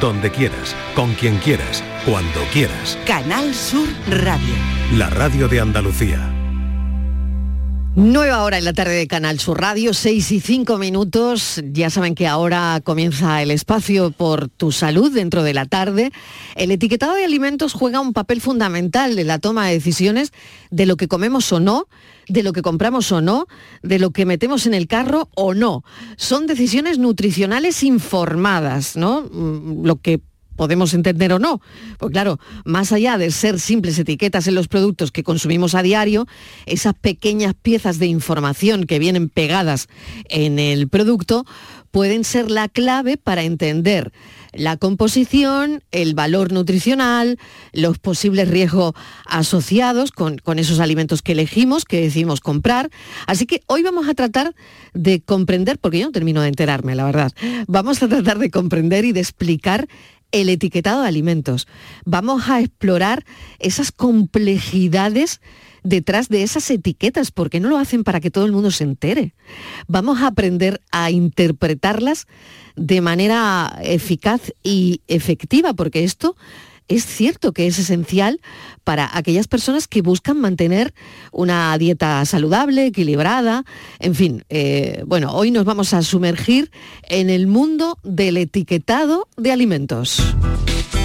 [0.00, 2.98] donde quieras, con quien quieras, cuando quieras.
[3.06, 4.54] Canal Sur Radio.
[4.96, 6.34] La radio de Andalucía.
[7.96, 11.60] Nueva hora en la tarde de Canal Sur Radio, 6 y 5 minutos.
[11.64, 16.12] Ya saben que ahora comienza el espacio por tu salud dentro de la tarde.
[16.54, 20.32] El etiquetado de alimentos juega un papel fundamental en la toma de decisiones
[20.70, 21.88] de lo que comemos o no,
[22.28, 23.46] de lo que compramos o no,
[23.82, 25.84] de lo que metemos en el carro o no.
[26.16, 29.22] Son decisiones nutricionales informadas, ¿no?
[29.22, 30.20] Mm, lo que
[30.58, 31.62] podemos entender o no.
[31.98, 36.26] Pues claro, más allá de ser simples etiquetas en los productos que consumimos a diario,
[36.66, 39.86] esas pequeñas piezas de información que vienen pegadas
[40.28, 41.46] en el producto
[41.92, 44.12] pueden ser la clave para entender
[44.58, 47.38] la composición, el valor nutricional,
[47.72, 48.94] los posibles riesgos
[49.24, 52.90] asociados con, con, esos alimentos que elegimos, que decidimos comprar.
[53.26, 54.54] Así que hoy vamos a tratar
[54.94, 57.32] de comprender, porque yo no termino de enterarme, la verdad,
[57.66, 59.88] vamos a tratar de comprender y de explicar
[60.32, 61.66] el etiquetado de alimentos.
[62.04, 63.24] Vamos a explorar
[63.58, 65.40] esas complejidades
[65.88, 69.34] detrás de esas etiquetas, porque no lo hacen para que todo el mundo se entere.
[69.86, 72.26] Vamos a aprender a interpretarlas
[72.76, 76.36] de manera eficaz y efectiva, porque esto
[76.88, 78.40] es cierto que es esencial
[78.82, 80.94] para aquellas personas que buscan mantener
[81.32, 83.64] una dieta saludable, equilibrada,
[83.98, 84.44] en fin.
[84.48, 86.70] Eh, bueno, hoy nos vamos a sumergir
[87.02, 90.22] en el mundo del etiquetado de alimentos.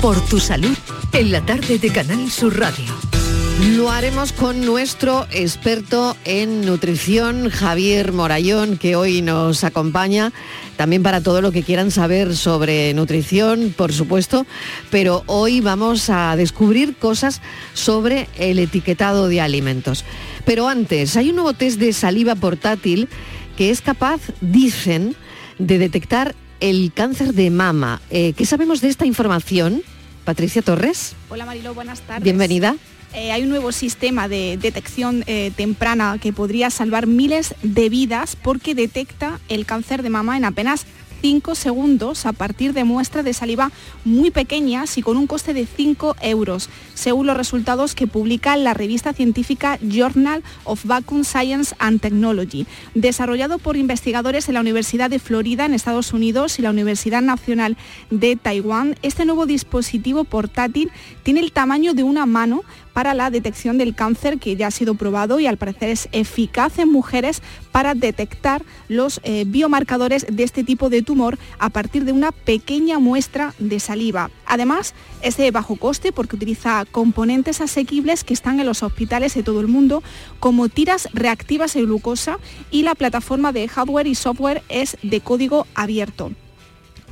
[0.02, 0.78] Por tu salud,
[1.12, 3.23] en la tarde de Canal Sur Radio.
[3.62, 10.34] Lo haremos con nuestro experto en nutrición, Javier Morayón, que hoy nos acompaña,
[10.76, 14.48] también para todo lo que quieran saber sobre nutrición, por supuesto,
[14.90, 17.42] pero hoy vamos a descubrir cosas
[17.74, 20.04] sobre el etiquetado de alimentos.
[20.46, 23.08] Pero antes, hay un nuevo test de saliva portátil
[23.56, 25.16] que es capaz, dicen,
[25.60, 28.02] de detectar el cáncer de mama.
[28.10, 29.84] Eh, ¿Qué sabemos de esta información?
[30.26, 31.16] Patricia Torres.
[31.30, 32.24] Hola Marilo, buenas tardes.
[32.24, 32.76] Bienvenida.
[33.16, 38.36] Eh, hay un nuevo sistema de detección eh, temprana que podría salvar miles de vidas
[38.36, 40.88] porque detecta el cáncer de mama en apenas
[41.24, 43.72] 5 segundos a partir de muestras de saliva
[44.04, 48.74] muy pequeñas y con un coste de 5 euros, según los resultados que publica la
[48.74, 55.20] revista científica Journal of Vacuum Science and Technology, desarrollado por investigadores en la Universidad de
[55.20, 57.78] Florida en Estados Unidos y la Universidad Nacional
[58.10, 58.98] de Taiwán.
[59.02, 60.92] Este nuevo dispositivo portátil
[61.24, 64.96] tiene el tamaño de una mano para la detección del cáncer que ya ha sido
[64.96, 70.64] probado y al parecer es eficaz en mujeres para detectar los eh, biomarcadores de este
[70.64, 74.30] tipo de tumor a partir de una pequeña muestra de saliva.
[74.46, 79.44] Además, es de bajo coste porque utiliza componentes asequibles que están en los hospitales de
[79.44, 80.04] todo el mundo,
[80.40, 82.38] como tiras reactivas de glucosa
[82.70, 86.32] y la plataforma de hardware y software es de código abierto.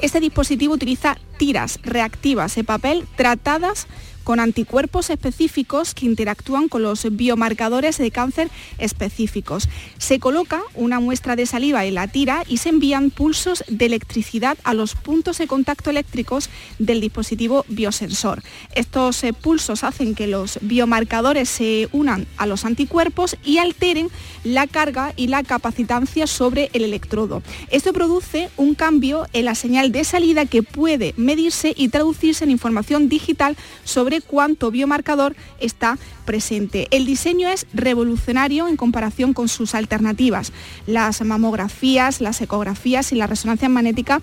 [0.01, 3.87] Este dispositivo utiliza tiras reactivas de papel tratadas
[4.23, 9.69] con anticuerpos específicos que interactúan con los biomarcadores de cáncer específicos.
[9.97, 14.57] Se coloca una muestra de saliva en la tira y se envían pulsos de electricidad
[14.63, 16.49] a los puntos de contacto eléctricos
[16.79, 18.43] del dispositivo biosensor.
[18.73, 24.09] Estos eh, pulsos hacen que los biomarcadores se unan a los anticuerpos y alteren
[24.43, 27.43] la carga y la capacitancia sobre el electrodo.
[27.69, 32.51] Esto produce un cambio en la señal de salida que puede medirse y traducirse en
[32.51, 36.87] información digital sobre cuánto biomarcador está presente.
[36.91, 40.51] El diseño es revolucionario en comparación con sus alternativas.
[40.87, 44.21] Las mamografías, las ecografías y la resonancia magnética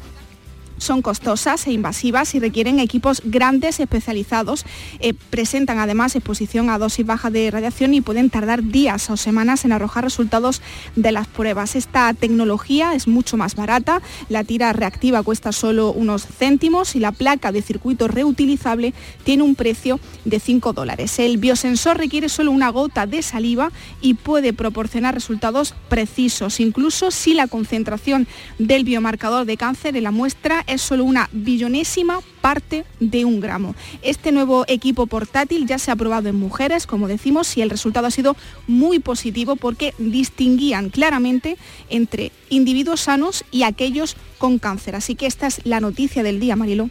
[0.78, 4.64] son costosas e invasivas y requieren equipos grandes especializados.
[5.00, 9.64] Eh, presentan además exposición a dosis bajas de radiación y pueden tardar días o semanas
[9.64, 10.62] en arrojar resultados
[10.96, 11.76] de las pruebas.
[11.76, 17.12] Esta tecnología es mucho más barata, la tira reactiva cuesta solo unos céntimos y la
[17.12, 21.18] placa de circuito reutilizable tiene un precio de 5 dólares.
[21.18, 27.34] El biosensor requiere solo una gota de saliva y puede proporcionar resultados precisos, incluso si
[27.34, 28.26] la concentración
[28.58, 33.74] del biomarcador de cáncer en la muestra es solo una billonésima parte de un gramo.
[34.02, 38.06] Este nuevo equipo portátil ya se ha probado en mujeres, como decimos, y el resultado
[38.06, 41.56] ha sido muy positivo porque distinguían claramente
[41.90, 44.94] entre individuos sanos y aquellos con cáncer.
[44.94, 46.90] Así que esta es la noticia del día, Marilo.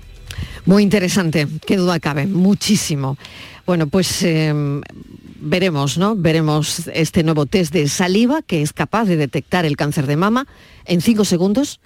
[0.66, 3.18] Muy interesante, qué duda cabe, muchísimo.
[3.66, 4.82] Bueno, pues em,
[5.40, 6.16] veremos, ¿no?
[6.16, 10.48] Veremos este nuevo test de saliva que es capaz de detectar el cáncer de mama
[10.86, 11.80] en cinco segundos,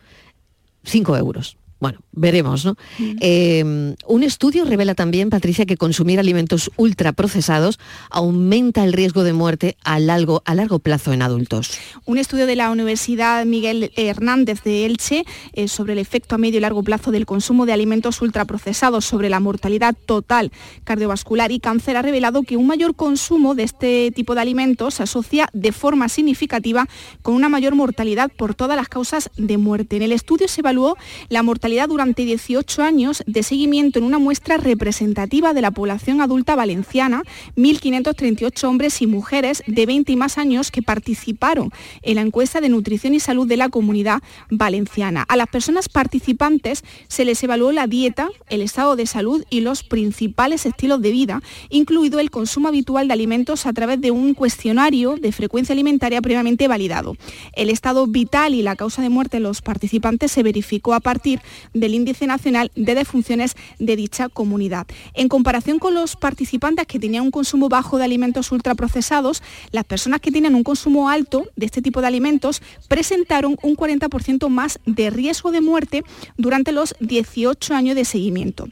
[0.84, 1.58] cinco euros.
[1.82, 2.76] Bueno, veremos, ¿no?
[3.00, 7.80] Eh, un estudio revela también, Patricia, que consumir alimentos ultraprocesados
[8.10, 11.78] aumenta el riesgo de muerte a largo, a largo plazo en adultos.
[12.06, 16.58] Un estudio de la Universidad Miguel Hernández de Elche eh, sobre el efecto a medio
[16.58, 20.52] y largo plazo del consumo de alimentos ultraprocesados sobre la mortalidad total
[20.84, 25.04] cardiovascular y cáncer ha revelado que un mayor consumo de este tipo de alimentos se
[25.04, 26.88] asocia de forma significativa
[27.22, 29.96] con una mayor mortalidad por todas las causas de muerte.
[29.96, 30.98] En el estudio se evaluó
[31.30, 36.56] la mortalidad durante 18 años de seguimiento en una muestra representativa de la población adulta
[36.56, 37.22] valenciana,
[37.56, 41.72] 1.538 hombres y mujeres de 20 y más años que participaron
[42.02, 45.26] en la encuesta de nutrición y salud de la comunidad valenciana.
[45.30, 49.84] A las personas participantes se les evaluó la dieta, el estado de salud y los
[49.84, 55.18] principales estilos de vida, incluido el consumo habitual de alimentos a través de un cuestionario
[55.18, 57.16] de frecuencia alimentaria previamente validado.
[57.54, 61.42] El estado vital y la causa de muerte de los participantes se verificó a partir
[61.76, 64.88] del Índice Nacional de Defunciones de dicha comunidad.
[65.14, 69.42] En comparación con los participantes que tenían un consumo bajo de alimentos ultraprocesados,
[69.72, 74.50] las personas que tienen un consumo alto de este tipo de alimentos presentaron un 40%
[74.50, 76.04] más de riesgo de muerte
[76.38, 78.68] durante los 18 años de seguimiento.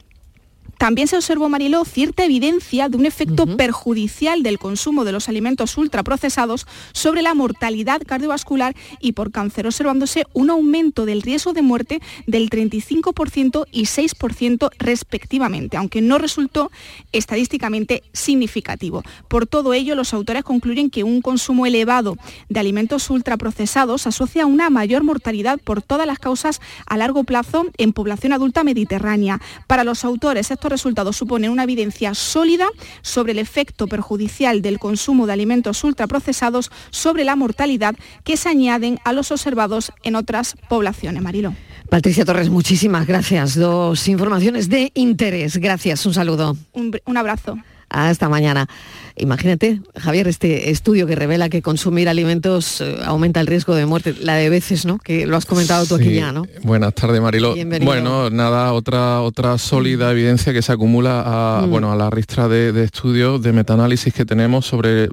[0.80, 5.76] También se observó, Mariló, cierta evidencia de un efecto perjudicial del consumo de los alimentos
[5.76, 12.00] ultraprocesados sobre la mortalidad cardiovascular y por cáncer, observándose un aumento del riesgo de muerte
[12.26, 16.70] del 35% y 6% respectivamente, aunque no resultó
[17.12, 19.02] estadísticamente significativo.
[19.28, 22.16] Por todo ello, los autores concluyen que un consumo elevado
[22.48, 27.66] de alimentos ultraprocesados asocia a una mayor mortalidad por todas las causas a largo plazo
[27.76, 29.42] en población adulta mediterránea.
[29.66, 32.66] Para los autores, estos resultados suponen una evidencia sólida
[33.02, 37.94] sobre el efecto perjudicial del consumo de alimentos ultraprocesados sobre la mortalidad
[38.24, 41.22] que se añaden a los observados en otras poblaciones.
[41.22, 41.54] Marilo.
[41.90, 43.56] Patricia Torres, muchísimas gracias.
[43.56, 45.56] Dos informaciones de interés.
[45.58, 46.56] Gracias, un saludo.
[46.72, 47.58] Un, un abrazo.
[47.90, 48.68] Hasta mañana.
[49.16, 54.14] Imagínate, Javier, este estudio que revela que consumir alimentos eh, aumenta el riesgo de muerte,
[54.20, 54.98] la de veces, ¿no?
[54.98, 56.46] Que lo has comentado tú aquí ya, ¿no?
[56.62, 57.54] Buenas tardes, Marilo.
[57.82, 60.10] Bueno, nada, otra otra sólida mm.
[60.12, 61.70] evidencia que se acumula a, mm.
[61.70, 65.08] bueno, a la ristra de, estudios, de metaanálisis que tenemos sobre,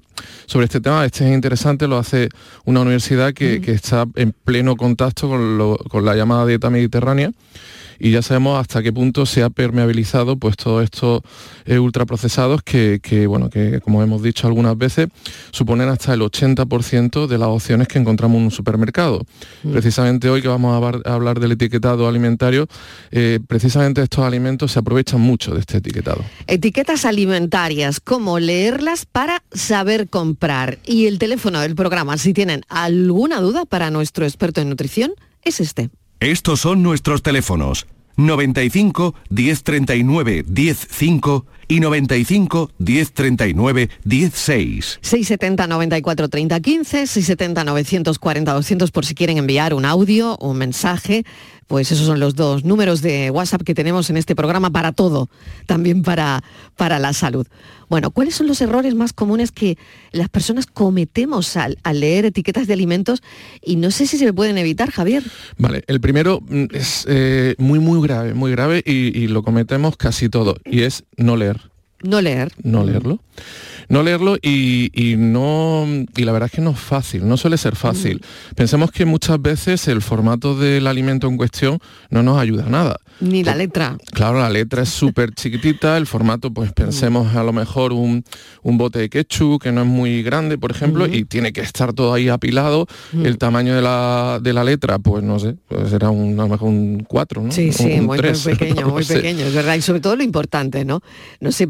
[0.46, 1.04] sobre este tema.
[1.06, 2.30] Este es interesante, lo hace
[2.66, 3.70] una universidad que, mm.
[3.72, 7.32] está en pleno contacto con, con la llamada dieta mediterránea
[8.00, 11.22] y ya sabemos hasta qué punto se ha permeabilizado pues todos estos
[11.66, 15.08] eh, ultraprocesados que, bueno, que como hemos dicho algunas veces,
[15.52, 19.26] suponen hasta el 80% de las opciones que encontramos en un supermercado.
[19.64, 19.72] Mm.
[19.72, 22.68] Precisamente hoy que vamos a, hablar del etiquetado alimentario,
[23.12, 26.24] eh, precisamente estos alimentos se aprovechan mucho de este etiquetado.
[26.48, 30.80] Etiquetas alimentarias, cómo leerlas para saber comprar.
[30.86, 35.12] Y el teléfono del programa, si tienen alguna duda para nuestro experto en nutrición,
[35.44, 35.90] es este.
[36.20, 37.86] Estos son nuestros teléfonos
[38.16, 45.00] 95 1039 105 y 95 1039 16.
[45.02, 51.24] 670 94 30 15, 670 940 200 por si quieren enviar un audio, un mensaje
[51.68, 55.30] pues esos son los dos números de WhatsApp que tenemos en este programa para todo,
[55.66, 56.44] también para,
[56.76, 57.46] para la salud.
[57.90, 59.78] Bueno, ¿cuáles son los errores más comunes que
[60.12, 63.22] las personas cometemos al, leer etiquetas de alimentos?
[63.62, 65.24] Y no sé si se pueden evitar, Javier.
[65.58, 69.98] Vale, el primero mm, es eh, muy, muy grave, muy grave y, y lo cometemos
[69.98, 71.70] casi todo, y es no leer.
[72.02, 72.52] No leer.
[72.64, 73.20] No leerlo
[73.90, 75.86] no leerlo y, no
[76.16, 78.22] y la verdad es que no es fácil, no suele ser fácil.
[78.56, 81.80] Pensemos que muchas veces el formato del alimento en cuestión
[82.10, 82.98] no nos ayuda a nada.
[83.20, 83.98] Ni la letra.
[84.14, 88.24] Claro, la letra es súper chiquitita, el formato, pues pensemos a lo mejor un,
[88.64, 92.14] bote de ketchup que no es muy grande, por ejemplo, y tiene que estar todo
[92.14, 92.88] ahí apilado.
[93.14, 96.50] El tamaño de la, de la letra, pues no sé, pues será un, a lo
[96.50, 97.52] mejor un 4, ¿no?
[97.52, 99.76] Sí, sí, muy, pequeño, muy pequeño, es verdad.
[99.76, 101.02] Y sobre todo lo importante, ¿no?
[101.40, 101.68] No sé,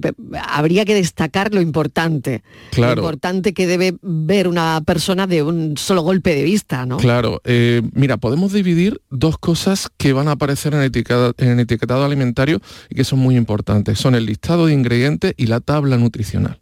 [0.48, 2.44] habría que destacar lo importante.
[2.72, 2.96] Claro.
[2.96, 6.98] Lo importante que debe ver una persona de un solo golpe de vista, ¿no?
[6.98, 7.42] Claro.
[7.46, 12.04] Eh, mira, podemos dividir dos cosas que van a aparecer en etiqueta en el etiquetado
[12.06, 14.00] alimentario y que son muy importantes.
[14.00, 16.60] Son el listado de ingredientes y la tabla nutricional.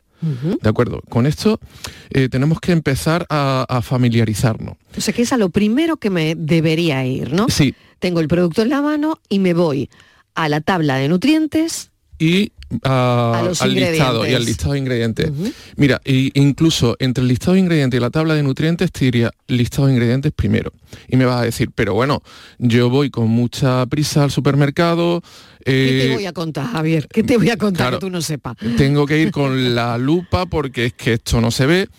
[0.61, 1.01] ¿De acuerdo?
[1.07, 1.59] Con esto
[2.09, 4.75] eh, tenemos que empezar a, familiarizarnos.
[4.97, 7.47] O sea que es a lo primero que me debería ir, ¿no?
[7.49, 7.75] Sí.
[7.99, 9.89] Tengo el producto en la mano y me voy
[10.33, 11.91] a la tabla de nutrientes.
[12.17, 12.53] Y
[12.83, 15.31] al listado y al listado de ingredientes.
[15.75, 19.87] Mira, incluso entre el listado de ingredientes y la tabla de nutrientes te diría listado
[19.87, 20.71] de ingredientes primero.
[21.07, 22.21] Y me vas a decir, pero bueno,
[22.57, 25.21] yo voy con mucha prisa al supermercado,
[25.65, 27.07] ¿Qué te eh, voy a contar, Javier?
[27.07, 28.55] ¿Qué te voy a contar que tú no sepas?
[28.77, 31.89] Tengo que ir con la lupa porque es que esto no se ve.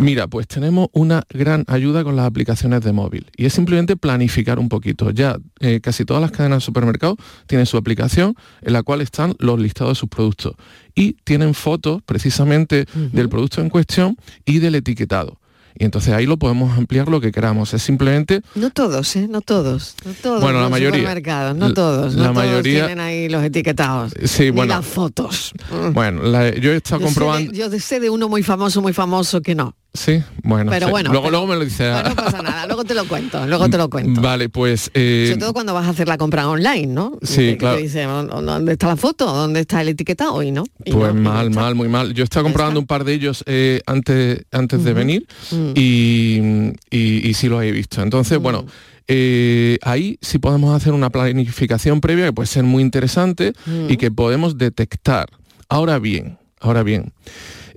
[0.00, 4.60] Mira, pues tenemos una gran ayuda con las aplicaciones de móvil y es simplemente planificar
[4.60, 5.10] un poquito.
[5.10, 7.16] Ya eh, casi todas las cadenas de supermercados
[7.48, 10.54] tienen su aplicación en la cual están los listados de sus productos
[10.94, 15.38] y tienen fotos precisamente del producto en cuestión y del etiquetado
[15.78, 17.74] y entonces ahí lo podemos ampliar lo que queramos.
[17.74, 18.40] Es simplemente...
[18.54, 19.28] No todos, ¿eh?
[19.28, 19.94] No todos.
[20.04, 21.14] No todos bueno, la mayoría.
[21.54, 22.14] No todos.
[22.14, 22.86] No la todos mayoría...
[22.86, 24.14] tienen ahí los etiquetados.
[24.24, 24.74] Sí, bueno.
[24.74, 25.52] las fotos.
[25.92, 27.52] Bueno, yo he estado comprobando...
[27.52, 29.76] yo sé de uno muy famoso, muy famoso que no.
[29.96, 30.70] Sí, bueno.
[30.70, 31.10] Pero bueno.
[31.10, 31.90] Luego, luego me lo dice.
[31.90, 34.20] no pasa nada, luego te lo cuento, luego te lo cuento.
[34.20, 34.90] Vale, pues.
[34.94, 37.18] Eh, Sobre todo cuando vas a hacer la compra online, ¿no?
[37.22, 37.78] Sí, claro.
[37.78, 39.26] dice, ¿dónde está la foto?
[39.26, 40.36] ¿Dónde está el etiquetado?
[40.36, 40.64] hoy no.
[40.90, 42.14] pues mal, mal, muy mal.
[42.14, 45.72] Yo estaba comprobando un par de ellos eh, antes, antes de venir mm.
[45.74, 48.02] y, y, sí los he visto.
[48.02, 48.62] Entonces, bueno.
[48.62, 48.96] Mm.
[49.08, 53.52] Eh, ahí sí podemos hacer una planificación previa que puede ser muy interesante
[53.88, 53.96] y mm.
[53.98, 55.28] que podemos detectar.
[55.68, 57.12] Ahora bien, ahora bien,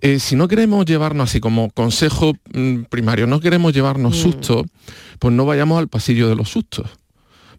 [0.01, 4.21] eh, si no queremos llevarnos así como consejo mm, primario, no queremos llevarnos mm.
[4.21, 4.65] susto,
[5.19, 6.89] pues no vayamos al pasillo de los sustos.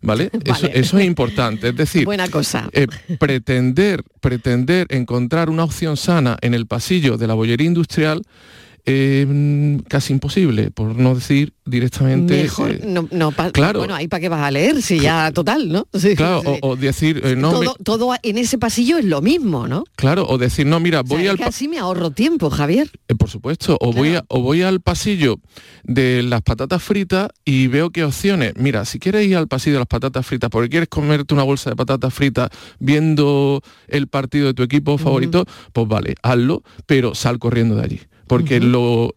[0.03, 0.31] ¿Vale?
[0.75, 1.69] Eso, es importante.
[1.69, 2.71] Es decir, Buena cosa.
[2.73, 2.87] Eh,
[3.19, 8.23] pretender, pretender encontrar una opción sana en el pasillo de la bollería industrial
[8.87, 12.43] eh, casi imposible, por no decir directamente...
[12.43, 13.79] Mejor, eh, no, no claro.
[13.79, 15.87] Bueno, ahí para qué vas a leer, si ya total, ¿no?
[16.17, 17.21] claro, O, decir...
[17.25, 19.85] Eh, no, todo, en ese pasillo es lo mismo, ¿no?
[19.97, 21.41] Claro, o decir, no, mira, voy al...
[21.43, 22.91] así me ahorro tiempo, Javier.
[23.19, 25.39] por supuesto, o, voy o voy al pasillo
[25.85, 28.55] de las patatas fritas y veo qué opciones.
[28.57, 31.71] Mira, si quieres ir al pasillo de las patatas fritas porque quieres comerte una bolsa
[31.71, 37.39] de patatas fritas viendo el partido de tu equipo favorito, pues vale, hazlo, pero sal
[37.39, 39.13] corriendo de allí porque lo,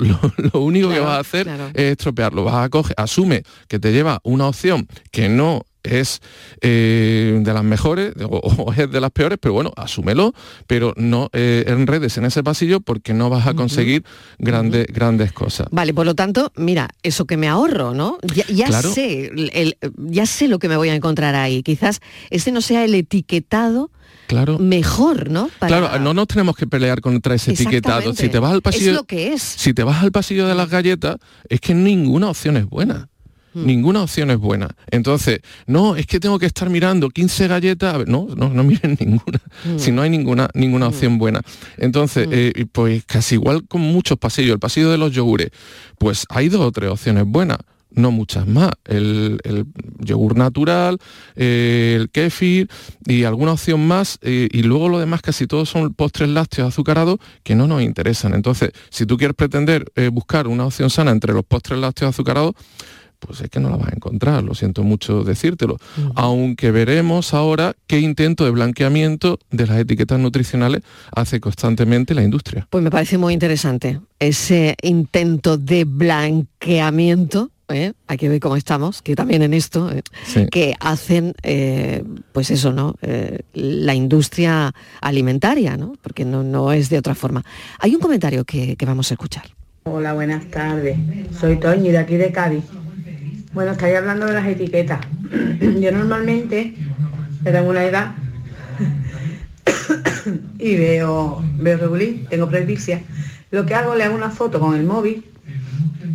[0.53, 2.43] único que vas a hacer es estropearlo.
[2.43, 6.21] Vas a coger, asume que te lleva una opción que no es
[6.61, 10.33] eh, de las mejores o, es de las peores, pero bueno, asúmelo,
[10.65, 14.03] pero no eh, enredes en ese pasillo porque no vas a conseguir
[14.39, 15.67] grandes, grandes cosas.
[15.69, 18.17] Vale, por lo tanto, mira, eso que me ahorro, ¿no?
[18.49, 19.29] Ya, sé,
[19.97, 21.61] ya sé lo que me voy a encontrar ahí.
[21.61, 21.99] Quizás
[22.31, 23.91] ese no sea el etiquetado
[24.33, 24.59] claro.
[24.59, 25.49] mejor, ¿no?
[25.59, 28.13] Claro, no nos tenemos que pelear contra ese etiquetado.
[28.13, 29.41] Si te vas al pasillo, es lo que es.
[29.41, 31.17] Si te vas al pasillo de las galletas,
[31.49, 33.09] es que ninguna opción es buena.
[33.53, 33.65] Hmm.
[33.67, 34.69] Ninguna opción es buena.
[34.89, 37.93] Entonces, no, es que tengo que estar mirando 15 galletas.
[37.93, 39.41] A ver, no, no, no miren ninguna.
[39.63, 39.77] Hmm.
[39.77, 40.93] Si no hay ninguna, ninguna hmm.
[40.93, 41.41] opción buena.
[41.77, 44.53] Entonces, eh, pues casi igual con muchos pasillos.
[44.53, 45.51] El pasillo de los yogures,
[45.97, 47.59] pues hay dos o tres opciones buenas
[47.95, 48.71] no muchas más.
[48.85, 49.39] El,
[49.99, 50.99] yogur natural,
[51.35, 52.69] eh, el kéfir
[53.05, 54.19] y alguna opción más.
[54.21, 58.33] Eh, y luego lo demás casi todos son postres lácteos azucarados que no nos interesan.
[58.33, 62.53] Entonces, si tú quieres pretender eh, buscar una opción sana entre los postres lácteos azucarados,
[63.25, 65.77] pues es que no la vas a encontrar, lo siento mucho decírtelo.
[66.15, 70.83] Aunque veremos ahora qué intento de blanqueamiento de las etiquetas nutricionales
[71.15, 72.67] hace constantemente la industria.
[72.69, 77.93] Pues me parece muy interesante ese intento de blanqueamiento ¿eh?
[78.07, 80.03] hay que ver cómo estamos, que también en esto, ¿eh?
[80.51, 82.95] que hacen, eh, pues eso, ¿no?
[83.53, 85.93] la industria alimentaria, ¿no?
[86.01, 87.43] Porque no, no, es de otra forma.
[87.79, 89.45] Hay un comentario que, vamos a escuchar.
[89.83, 90.97] Hola, buenas tardes.
[91.39, 92.63] Soy Toñi de aquí de Cádiz.
[93.53, 94.99] Bueno, estáis hablando de las etiquetas.
[95.79, 96.75] Yo normalmente,
[97.43, 98.15] tengo una edad
[100.59, 103.01] y veo, veo regulín, tengo presbicia.
[103.51, 105.25] Lo que hago, le hago una foto con el móvil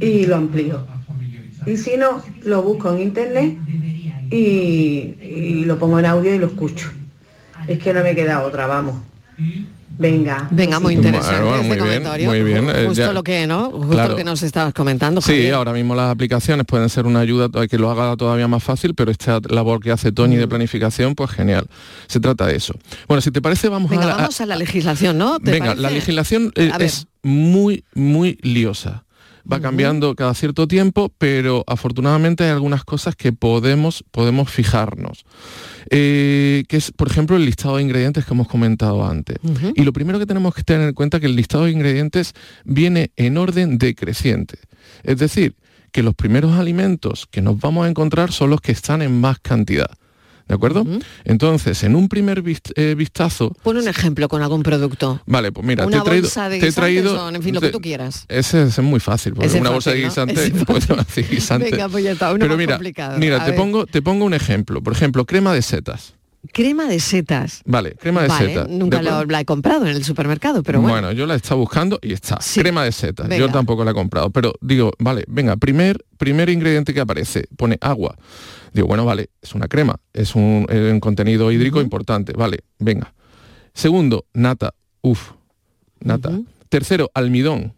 [0.01, 0.98] y lo amplío
[1.67, 3.59] y si no, lo busco en internet
[4.31, 6.91] y, lo pongo en audio y lo escucho.
[7.67, 8.97] Es que no me queda otra, vamos.
[9.99, 10.47] Venga.
[10.53, 12.31] Venga, muy interesante muy comentario.
[12.31, 12.71] Bien, muy bien.
[12.71, 13.71] Eh, Justo lo que, ¿no?
[13.71, 15.21] Justo lo que nos estabas comentando.
[15.21, 18.95] Sí, ahora mismo las aplicaciones pueden ser una ayuda que lo haga todavía más fácil,
[18.95, 20.51] pero esta labor que hace Tony de mm.
[20.51, 21.67] planificación, pues genial.
[22.07, 22.75] Se trata de eso.
[23.09, 25.39] Bueno, si te parece, vamos a la, vamos a la legislación, ¿no?
[25.41, 29.05] venga, la legislación eh, es muy, muy liosa
[29.51, 35.25] va cambiando cada cierto tiempo, pero afortunadamente hay algunas cosas que podemos, podemos fijarnos.
[35.91, 39.39] Eh, que es, por ejemplo, el listado de ingredientes que hemos comentado antes.
[39.75, 42.35] Y lo primero que tenemos que tener en cuenta es que el listado de ingredientes
[42.65, 44.59] viene en orden decreciente.
[45.03, 45.55] Es decir,
[45.93, 49.39] que los primeros alimentos que nos vamos a encontrar son los que están en más
[49.39, 49.91] cantidad.
[50.49, 50.85] ¿De acuerdo?
[51.25, 52.43] Entonces, en un primer
[52.75, 53.55] eh, vistazo...
[53.63, 55.21] Pon un ejemplo con algún producto.
[55.27, 56.29] Vale, pues mira, te he traído...
[56.29, 58.25] te he traído en fin, lo que tú quieras.
[58.29, 60.51] Ese, es muy fácil, porque una bolsa de guisante...
[60.67, 60.89] Pues,
[61.31, 61.71] guisante.
[61.71, 62.79] Venga, pues ya está, uno Pero mira,
[63.19, 64.83] mira te, pongo, te pongo un ejemplo.
[64.83, 66.15] Por ejemplo, crema de setas.
[66.53, 67.63] Crema de setas.
[67.65, 68.69] Vale, crema de setas.
[68.69, 70.95] Nunca la he comprado en el supermercado, pero bueno.
[70.95, 72.39] Bueno, yo la he estado buscando y está.
[72.55, 73.29] Crema de setas.
[73.37, 74.31] Yo tampoco la he comprado.
[74.31, 78.17] Pero digo, vale, venga, primer, primer ingrediente que aparece, pone agua.
[78.73, 80.67] Digo, bueno, vale, es una crema, es un,
[81.01, 82.33] contenido hídrico importante.
[82.33, 83.13] Vale, venga.
[83.75, 84.75] Segundo, nata.
[85.03, 85.33] Uf,
[86.01, 86.31] nata.
[86.69, 87.75] Tercero, almidón.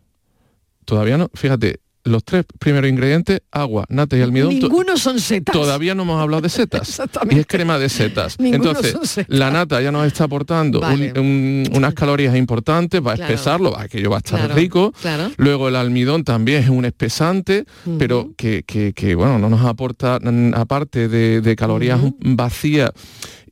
[0.84, 4.50] Todavía no, fíjate, los tres primeros ingredientes, agua, nata y almidón.
[4.50, 5.52] Ninguno son setas.
[5.52, 7.00] Todavía no hemos hablado de setas.
[7.30, 8.36] y es crema de setas.
[8.38, 14.16] Entonces, la nata ya nos está aportando unas calorías importantes, va a espesarlo, aquello va
[14.16, 14.92] a estar rico.
[15.36, 17.64] Luego el almidón también es un espesante,
[17.98, 20.18] pero que, bueno, no nos aporta,
[20.54, 22.90] aparte de, calorías vacías,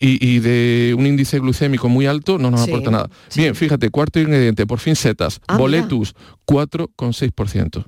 [0.01, 3.11] y, de un índice glucémico muy alto no nos aporta nada.
[3.35, 6.15] Bien, fíjate, cuarto ingrediente, por fin setas, ah, boletus,
[6.47, 7.85] 4,6%.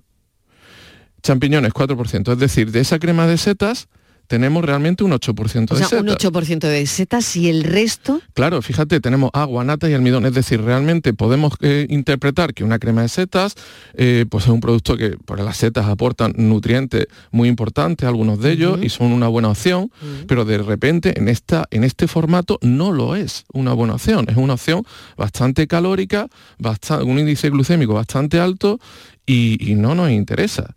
[1.23, 2.33] Champiñones, 4%.
[2.33, 3.89] Es decir, de esa crema de setas
[4.31, 6.01] tenemos realmente un 8% de setas.
[6.01, 8.23] un 8% de setas y el resto...
[8.33, 10.25] Claro, fíjate, tenemos agua, nata y almidón.
[10.25, 13.57] Es decir, realmente podemos eh, interpretar que una crema de setas
[13.95, 18.53] eh, pues es un producto que por las setas aportan nutrientes muy importantes, algunos de
[18.53, 19.91] ellos, y son una buena opción,
[20.29, 24.27] pero de repente en, esta, en este formato no lo es una buena opción.
[24.29, 24.85] Es una opción
[25.17, 28.79] bastante calórica, bastante, un índice glucémico bastante alto
[29.27, 30.77] y no nos interesa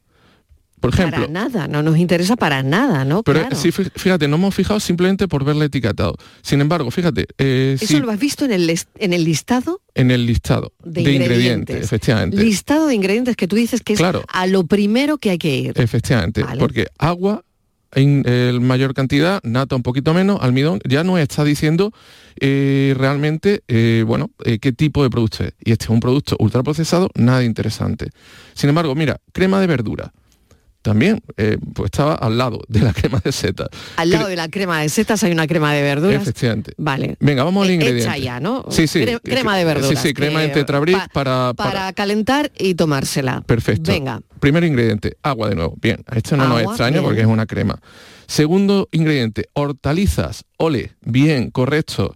[0.83, 3.23] por ejemplo, para nada, no nos interesa para nada, ¿no?
[3.23, 6.17] Pero sí, fíjate, no hemos fijado simplemente por verle etiquetado.
[6.41, 7.25] Sin embargo, fíjate.
[7.37, 9.79] Eh, ¿Eso lo has visto en el, en el listado?
[9.95, 11.85] En el listado de, ingredientes.
[11.85, 12.35] efectivamente.
[12.35, 15.73] Listado de ingredientes que tú dices que es a lo primero que hay que ir.
[15.77, 17.45] Efectivamente, porque agua
[17.93, 21.93] en mayor cantidad, nata un poquito menos, almidón, ya nos está diciendo
[22.41, 25.53] eh, realmente, eh, bueno, qué tipo de producto es.
[25.63, 28.09] Y este es un producto ultraprocesado, nada interesante.
[28.53, 30.11] Sin embargo, mira, crema de verdura
[30.83, 33.69] también eh, pues estaba al lado de la crema de setas.
[33.95, 36.21] Al lado de la crema de setas hay una crema de verduras.
[36.21, 36.73] Efectivamente.
[36.77, 37.17] Vale.
[37.19, 38.03] Venga, vamos al eh, ingrediente.
[38.03, 38.65] Hecha ya, ¿no?
[38.69, 39.03] Sí, sí.
[39.23, 39.89] crema de verduras.
[39.89, 43.41] Sí, sí, crema en tetrabric para, para, calentar y tomársela.
[43.41, 43.91] Perfecto.
[43.91, 44.21] Venga.
[44.39, 45.75] Primer ingrediente, agua de nuevo.
[45.81, 47.79] Bien, esto no nos extraña porque es una crema.
[48.27, 50.43] Segundo ingrediente, hortalizas.
[50.57, 52.15] Ole, bien, correcto.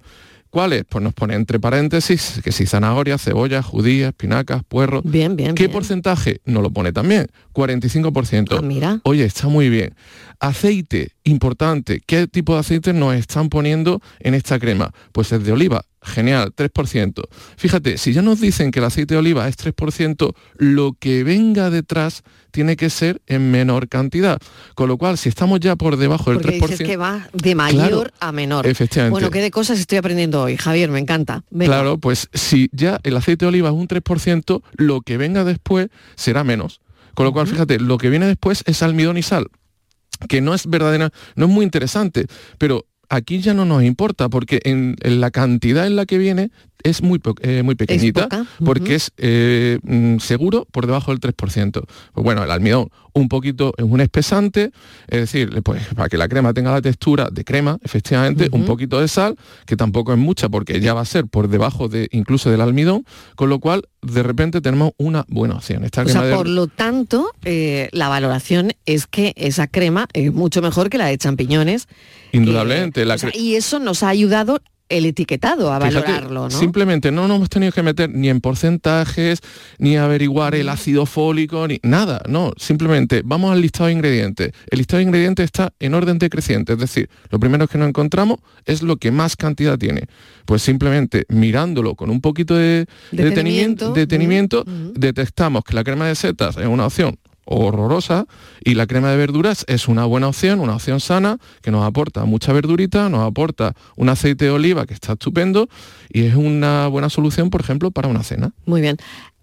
[0.57, 0.85] ¿Cuáles?
[0.89, 5.03] Pues nos pone entre paréntesis que si zanahoria, cebolla, judías, espinacas, puerros.
[5.05, 5.53] Bien, bien.
[5.53, 6.41] ¿Qué porcentaje?
[6.45, 7.27] No lo pone también.
[7.53, 8.57] 45%.
[8.57, 8.99] Ah, mira.
[9.03, 9.93] Oye, está muy bien.
[10.39, 12.01] Aceite, importante.
[12.05, 14.91] ¿Qué tipo de aceite nos están poniendo en esta crema?
[15.11, 15.83] Pues es de oliva.
[16.01, 17.21] Genial, 3%.
[17.57, 21.69] Fíjate, si ya nos dicen que el aceite de oliva es 3%, lo que venga
[21.69, 24.39] detrás tiene que ser en menor cantidad.
[24.73, 26.67] Con lo cual, si estamos ya por debajo del Porque 3%...
[26.69, 28.65] Dices que va de mayor a menor.
[28.67, 29.11] Efectivamente.
[29.11, 30.55] Bueno, ¿qué de cosas estoy aprendiendo hoy?
[30.55, 31.43] Javier, me encanta.
[31.51, 35.89] Claro, pues si ya el aceite de oliva es un 3%, lo que venga después
[36.15, 36.79] será menos.
[37.15, 39.47] Con lo cual, fíjate, lo que viene después es almidón y sal
[40.27, 42.27] que no es verdadera, no es muy interesante,
[42.57, 46.51] pero aquí ya no nos importa porque en, la cantidad en la que viene
[46.83, 48.27] es muy, eh, muy pequeñita
[48.63, 51.85] porque es eh, mm, seguro por debajo del 3%.
[52.13, 54.71] Pues bueno, el almidón un poquito es un espesante,
[55.07, 58.99] es decir, pues para que la crema tenga la textura de crema, efectivamente, un poquito
[58.99, 59.35] de sal,
[59.65, 63.05] que tampoco es mucha porque ya va a ser por debajo de incluso del almidón,
[63.35, 65.83] con lo cual de repente tenemos una buena opción.
[65.83, 70.61] Esta o sea, por lo tanto, eh, la valoración es que esa crema es mucho
[70.61, 71.87] mejor que la de champiñones.
[72.31, 73.05] Indudablemente.
[73.33, 76.51] y eso nos ha ayudado el etiquetado a valorarlo, ¿no?
[76.51, 79.41] Simplemente no nos hemos tenido que meter ni en porcentajes,
[79.77, 84.51] ni averiguar el ácido fólico, ni nada, no, simplemente vamos al listado de ingredientes.
[84.69, 88.37] El listado de ingredientes está en orden decreciente, es decir, lo primero que nos encontramos
[88.65, 90.05] es lo que más cantidad tiene.
[90.45, 96.57] Pues simplemente mirándolo con un poquito de detenimiento, detenimiento detectamos que la crema de setas
[96.57, 98.25] es una opción horrorosa
[98.63, 102.25] y la crema de verduras es una buena opción, una opción sana que nos aporta
[102.25, 105.69] mucha verdurita, nos aporta un aceite de oliva que está estupendo
[106.09, 108.51] y es una buena solución, por ejemplo, para una cena.
[108.65, 108.97] Muy bien.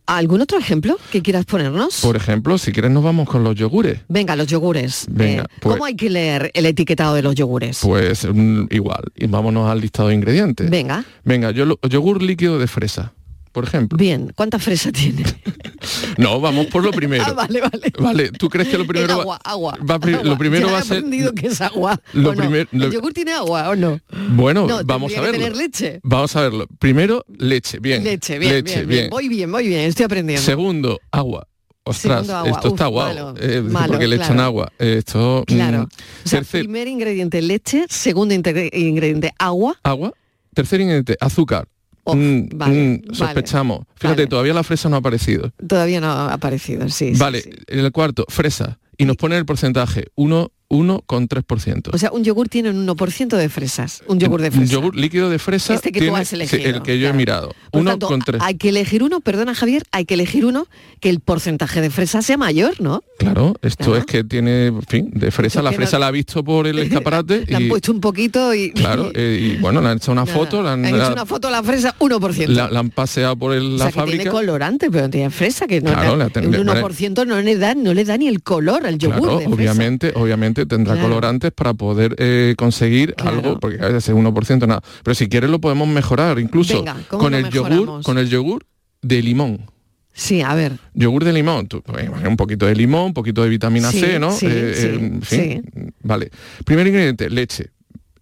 [0.06, 2.02] ¿Algún otro ejemplo que quieras ponernos?
[2.02, 4.00] Por ejemplo, si quieres nos vamos con los yogures.
[4.08, 5.06] Venga, los yogures.
[5.08, 7.80] Venga, eh, ¿Cómo pues hay que leer el etiquetado de los yogures?
[7.80, 10.68] Pues mm, igual, y vámonos al listado de ingredientes.
[10.68, 11.06] Venga.
[11.24, 13.14] Venga, yo, yogur líquido de fresa
[13.54, 13.96] por ejemplo.
[13.96, 15.22] Bien, ¿cuánta fresa tiene?
[16.18, 17.24] no, vamos por lo primero.
[17.24, 17.92] Ah, vale, vale.
[18.00, 21.32] Vale, ¿tú crees que lo primero agua, agua, va, Lo primero va a ser aprendido
[21.32, 21.98] que es agua.
[22.12, 24.00] Lo ¿El yogur tiene agua o no?
[24.30, 25.38] Bueno, vamos a verlo.
[25.38, 26.00] tener leche.
[26.02, 26.66] Vamos a verlo.
[26.80, 28.02] Primero, leche, bien.
[28.02, 29.10] Leche, bien, leche, bien, bien.
[29.10, 30.44] Muy bien, muy bien, estoy aprendiendo.
[30.44, 31.46] Segundo, agua.
[31.84, 34.72] Ostras, esto está guau, eh, porque le echan agua.
[34.78, 35.88] esto, mm, claro.
[36.24, 39.78] o sea, primer ingrediente leche, segundo ingrediente agua.
[39.84, 40.12] Agua.
[40.54, 41.68] Tercer ingrediente azúcar.
[42.06, 43.86] Mm, mm, sospechamos.
[43.96, 45.52] Fíjate, todavía la fresa no ha aparecido.
[45.66, 47.12] Todavía no ha aparecido, sí.
[47.16, 48.78] Vale, en el cuarto, fresa.
[48.96, 51.90] Y nos pone el porcentaje, 1 1,3%.
[51.92, 54.64] O sea, un yogur tiene un 1% de fresas, un yogur de fresa.
[54.64, 57.12] Un yogur líquido de fresa este que tiene, tú has elegido, el que yo he
[57.12, 57.54] mirado.
[57.72, 58.38] 1,3.
[58.40, 60.66] Hay que elegir uno, perdona Javier, hay que elegir uno
[61.00, 63.02] que el porcentaje de fresa sea mayor, ¿no?
[63.18, 66.66] Claro, esto es que tiene, en fin, de fresa, la fresa la ha visto por
[66.66, 67.44] el escaparate.
[67.48, 68.72] le han puesto un poquito y...
[68.84, 70.62] Claro, eh, y bueno, le han hecho una foto.
[70.62, 72.48] Le han, hecho una foto a la fresa, 1%.
[72.48, 74.22] La, la han paseado por el, o sea, la que fábrica.
[74.24, 78.04] tiene colorante, pero tiene fresa, que no claro, un 1% no le, da, no le
[78.04, 82.54] da ni el color al yogur claro, de obviamente, obviamente tendrá colorantes para poder eh,
[82.56, 84.82] conseguir algo, porque a veces 1% nada.
[85.02, 88.64] Pero si quieres lo podemos mejorar, incluso Venga, con el yogur, con el yogur
[89.02, 89.66] de limón.
[90.12, 90.78] Sí, a ver.
[90.94, 94.18] Yogur de limón, tú, pues, un poquito de limón, un poquito de vitamina sí, C,
[94.20, 94.30] ¿no?
[94.30, 95.62] Sí, eh, sí, eh,
[96.02, 96.30] Vale.
[96.64, 97.70] Primer ingrediente, leche.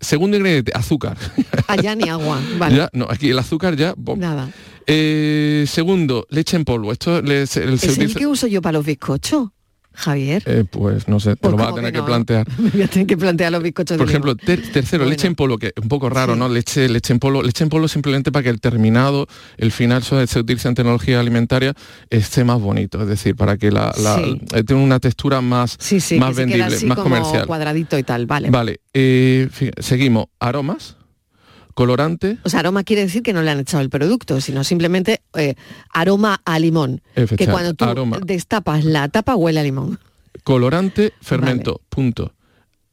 [0.01, 1.17] Segundo ingrediente, azúcar.
[1.69, 2.77] Allá ni agua, vale.
[2.77, 3.95] Ya, no, aquí el azúcar ya.
[3.97, 4.19] Bom.
[4.19, 4.51] Nada.
[4.87, 6.93] Eh, segundo, leche en polvo.
[6.93, 9.51] Esto le, se, ¿Es se el que uso yo para los bizcochos?
[9.95, 10.43] Javier.
[10.47, 12.47] Eh, pues no sé, te Pues lo vas a ¿cómo tener que plantear.
[12.59, 15.35] Me voy a tener que plantear los bizcochos Por de ejemplo, ter- tercero, leche en
[15.35, 16.39] polvo, que es un poco raro, Sí.
[16.39, 16.49] ¿no?
[16.49, 19.27] Leche, leche en polvo, leche en polvo simplemente para que el terminado,
[19.57, 21.75] el final, se utiliza en tecnología alimentaria,
[22.11, 24.41] esté más bonito, es decir, para que la, la- Sí.
[24.55, 27.47] eh, tenga una textura más, Sí, más vendible, más como comercial.
[27.47, 28.51] cuadradito y tal, vale.
[28.51, 30.97] Vale, eh, seguimos, aromas,
[31.75, 35.21] colorante, O sea, aroma quiere decir que no le han echado el producto, sino simplemente
[35.35, 35.55] eh,
[35.93, 37.01] aroma a limón.
[37.15, 38.19] Que cuando tú aroma.
[38.25, 39.99] destapas la tapa huele a limón.
[40.45, 42.33] colorante, fermento, punto.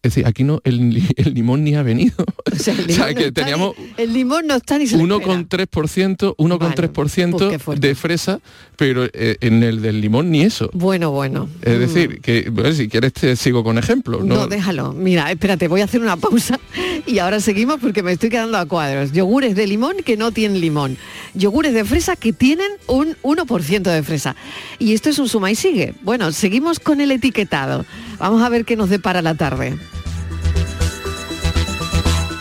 [0.01, 2.15] Es decir, aquí no, el, li- el limón ni ha venido.
[2.51, 4.77] O sea, el O sea, limón, que no está teníamos ni, el limón no está
[4.77, 5.35] ni se le espera.
[5.35, 8.39] 1,3%, 1,3% pues de fresa,
[8.75, 10.69] pero eh, en el del limón ni eso.
[10.73, 11.49] Bueno, bueno.
[11.61, 11.79] Es Mm.
[11.79, 14.23] decir, que bueno, si quieres te sigo con ejemplos.
[14.25, 14.47] No, ¿no?
[14.47, 14.93] déjalo.
[14.93, 16.59] Mira, espérate, voy a hacer una pausa
[17.05, 19.11] y ahora seguimos porque me estoy quedando a cuadros.
[19.11, 20.97] Yogures de limón que no tienen limón.
[21.35, 24.35] Yogures de fresa que tienen un 1% de fresa.
[24.79, 25.93] Y esto es un suma y sigue.
[26.01, 27.85] Bueno, seguimos con el etiquetado.
[28.19, 29.77] Vamos a ver qué nos depara la tarde.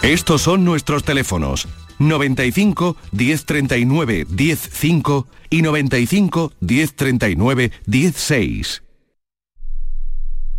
[0.02, 1.68] Estos son nuestros teléfonos.
[1.98, 8.82] 95 1039 105 y 95 1039 16.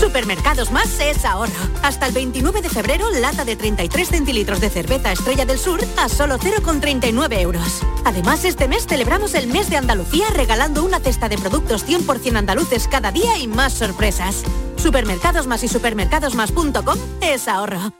[0.00, 1.52] Supermercados Más es ahorro.
[1.82, 6.08] Hasta el 29 de febrero, lata de 33 centilitros de cerveza Estrella del Sur a
[6.08, 7.82] solo 0,39 euros.
[8.04, 12.88] Además, este mes celebramos el mes de Andalucía regalando una cesta de productos 100% andaluces
[12.88, 14.44] cada día y más sorpresas.
[14.76, 17.92] Supermercados Más y supermercadosmás.com es ahorro.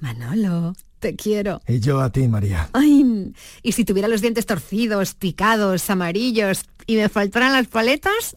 [0.00, 1.60] Manolo, te quiero.
[1.68, 2.68] Y yo a ti, María.
[2.72, 8.36] Ay, y si tuviera los dientes torcidos, picados, amarillos y me faltaran las paletas,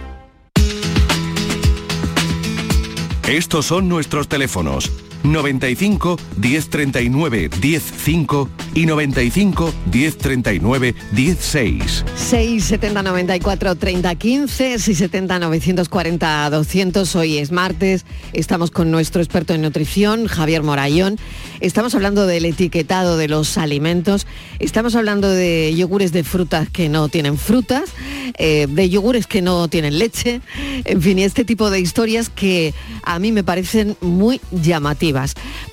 [3.27, 4.91] Estos son nuestros teléfonos.
[5.23, 12.05] 95 1039 105 y 95 1039 16.
[12.15, 17.15] 670 94 30 15, 670 940 200.
[17.15, 18.05] Hoy es martes.
[18.33, 21.17] Estamos con nuestro experto en nutrición, Javier Morayón.
[21.59, 24.25] Estamos hablando del etiquetado de los alimentos.
[24.59, 27.91] Estamos hablando de yogures de frutas que no tienen frutas,
[28.37, 30.41] eh, de yogures que no tienen leche.
[30.85, 35.10] En fin, y este tipo de historias que a mí me parecen muy llamativas.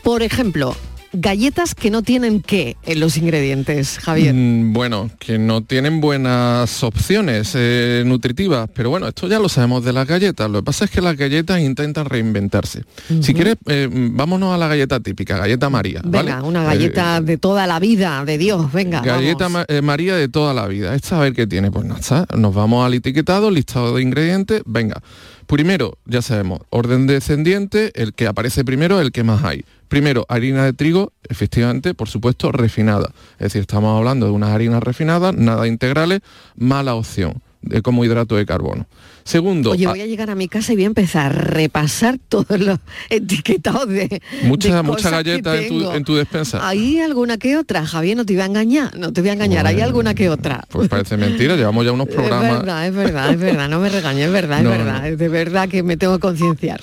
[0.03, 0.74] Por ejemplo,
[1.12, 4.35] galletas que no tienen qué en los ingredientes, Javier.
[4.35, 9.85] Mm, bueno, que no tienen buenas opciones eh, nutritivas, pero bueno, esto ya lo sabemos
[9.85, 10.51] de las galletas.
[10.51, 12.85] Lo que pasa es que las galletas intentan reinventarse.
[13.20, 16.03] Si quieres, eh, vámonos a la galleta típica, galleta María.
[16.05, 19.01] Venga, una galleta de toda la vida, de Dios, venga.
[19.01, 19.48] Galleta
[19.83, 20.94] María de toda la vida.
[20.94, 25.01] Esta a ver qué tiene, pues nada, nos vamos al etiquetado, listado de ingredientes, venga.
[25.48, 29.64] Primero, ya sabemos, orden descendiente, el que aparece primero, el que más hay.
[29.88, 33.12] Primero, harina de trigo, efectivamente, por supuesto, refinada.
[33.38, 36.20] Es decir, estamos hablando de unas harinas refinadas, nada integrales,
[36.54, 38.86] mala opción de como hidrato de carbono.
[39.24, 39.72] Segundo...
[39.72, 42.78] Oye, voy a llegar a mi casa y voy a empezar a repasar todos los
[43.10, 46.66] etiquetados de Mucha, mucha galleta en tu, despensa.
[46.66, 47.84] ¿Hay alguna que otra?
[47.84, 50.64] Javier, no te voy a engañar, no te voy a engañar, ¿hay alguna que otra?
[50.70, 52.52] Pues parece mentira, llevamos ya unos programas...
[52.52, 55.28] Es verdad, es verdad, es verdad, no me regañes, es verdad, es verdad, es de
[55.28, 56.80] verdad que me tengo que concienciar.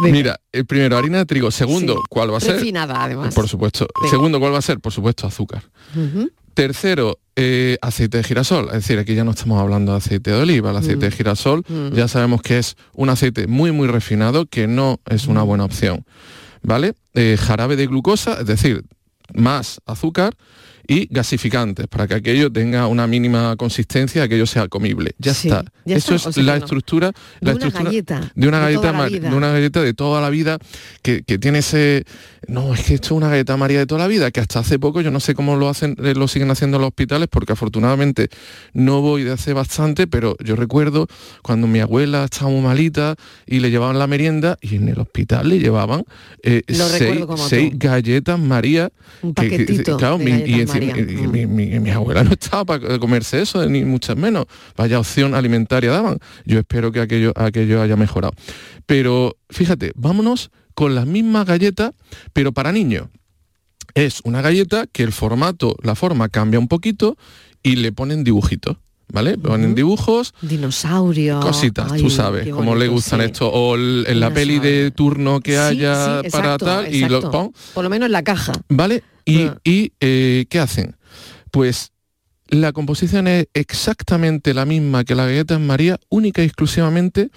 [0.00, 1.50] Mira, el primero, harina de trigo.
[1.50, 2.54] Segundo, ¿cuál va a ser?
[2.54, 3.34] Refinada, además.
[3.34, 3.88] Por supuesto.
[4.08, 4.78] Segundo, ¿cuál va a ser?
[4.78, 5.64] Por supuesto, azúcar.
[6.54, 8.66] Tercero, eh, aceite de girasol.
[8.66, 10.70] Es decir, aquí ya no estamos hablando de aceite de oliva.
[10.70, 11.16] El aceite de mm.
[11.16, 11.94] girasol mm.
[11.94, 15.46] ya sabemos que es un aceite muy, muy refinado, que no es una mm.
[15.46, 16.04] buena opción.
[16.62, 16.94] ¿Vale?
[17.14, 18.84] Eh, jarabe de glucosa, es decir,
[19.34, 20.34] más azúcar
[20.86, 25.12] y gasificantes para que aquello tenga una mínima consistencia, aquello sea comible.
[25.18, 25.64] Ya está.
[25.84, 27.08] Eso es la estructura,
[27.40, 30.58] de la estructura galleta, de una galleta de, una galleta de toda la vida
[31.02, 32.04] que, tiene ese
[32.48, 34.78] no, es que esto es una galleta María de toda la vida, que hasta hace
[34.78, 37.52] poco yo no sé cómo lo hacen, eh, lo siguen haciendo en los hospitales, porque
[37.52, 38.28] afortunadamente
[38.72, 41.06] no voy de hace bastante, pero yo recuerdo
[41.42, 43.16] cuando mi abuela estaba muy malita
[43.46, 46.04] y le llevaban la merienda y en el hospital le llevaban
[46.42, 48.90] eh, seis, galletas María.
[49.22, 49.98] Un paquetito.
[50.20, 54.46] y, mi, abuela no estaba para comerse eso, ni muchas menos.
[54.76, 56.18] Vaya opción alimentaria daban.
[56.44, 58.34] Yo espero que aquello, aquello haya mejorado.
[58.86, 61.92] Pero fíjate, vámonos con las mismas galletas,
[62.32, 63.08] pero para niños.
[63.94, 67.16] Es una galleta que el formato, la forma cambia un poquito
[67.62, 68.78] y le ponen dibujitos.
[69.12, 69.38] ¿vale?
[69.38, 70.34] Ponen dibujos.
[70.40, 71.44] Dinosaurios.
[71.44, 73.48] Cositas, tú sabes, cómo le gustan esto.
[73.48, 78.06] O en la peli de turno que haya para tal y lo Por lo menos
[78.06, 78.52] en la caja.
[78.68, 79.04] ¿Vale?
[79.24, 79.58] Y, ah.
[79.64, 80.96] eh, ¿qué hacen?
[81.50, 81.92] Pues
[82.48, 87.30] la composición es exactamente la misma que la galleta en María, única y exclusivamente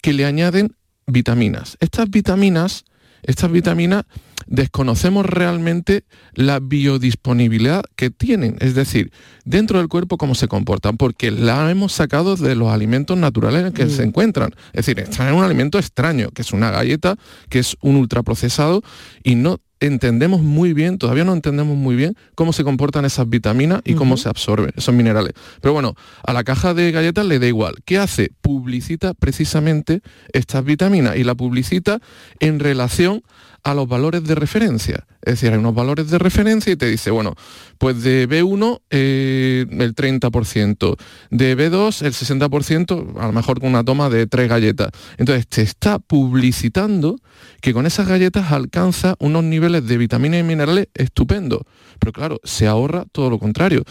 [0.00, 0.74] que le añaden
[1.06, 1.76] vitaminas.
[1.80, 2.84] Estas vitaminas,
[3.22, 4.04] estas vitaminas
[4.46, 6.04] desconocemos realmente
[6.34, 9.12] la biodisponibilidad que tienen, es decir,
[9.44, 13.72] dentro del cuerpo cómo se comportan, porque la hemos sacado de los alimentos naturales en
[13.72, 14.08] que se mm.
[14.08, 14.54] encuentran.
[14.72, 17.16] Es decir, están en un alimento extraño, que es una galleta,
[17.48, 18.82] que es un ultraprocesado
[19.22, 23.82] y no entendemos muy bien, todavía no entendemos muy bien cómo se comportan esas vitaminas
[23.84, 25.32] y cómo se absorben esos minerales.
[25.60, 27.76] Pero bueno, a la caja de galletas le da igual.
[27.84, 28.30] ¿Qué hace?
[28.40, 30.00] Publicita precisamente
[30.32, 32.00] estas vitaminas y la publicita
[32.40, 33.22] en relación
[33.64, 35.06] a los valores de referencia.
[35.22, 37.34] Es decir, hay unos valores de referencia y te dice, bueno,
[37.78, 40.96] pues de B1 eh, el 30%,
[41.30, 44.90] de B2 el 60%, a lo mejor con una toma de tres galletas.
[45.16, 47.18] Entonces te está publicitando
[47.62, 51.60] que con esas galletas alcanza unos niveles de vitaminas y minerales estupendos.
[51.98, 53.82] Pero claro, se ahorra todo lo contrario.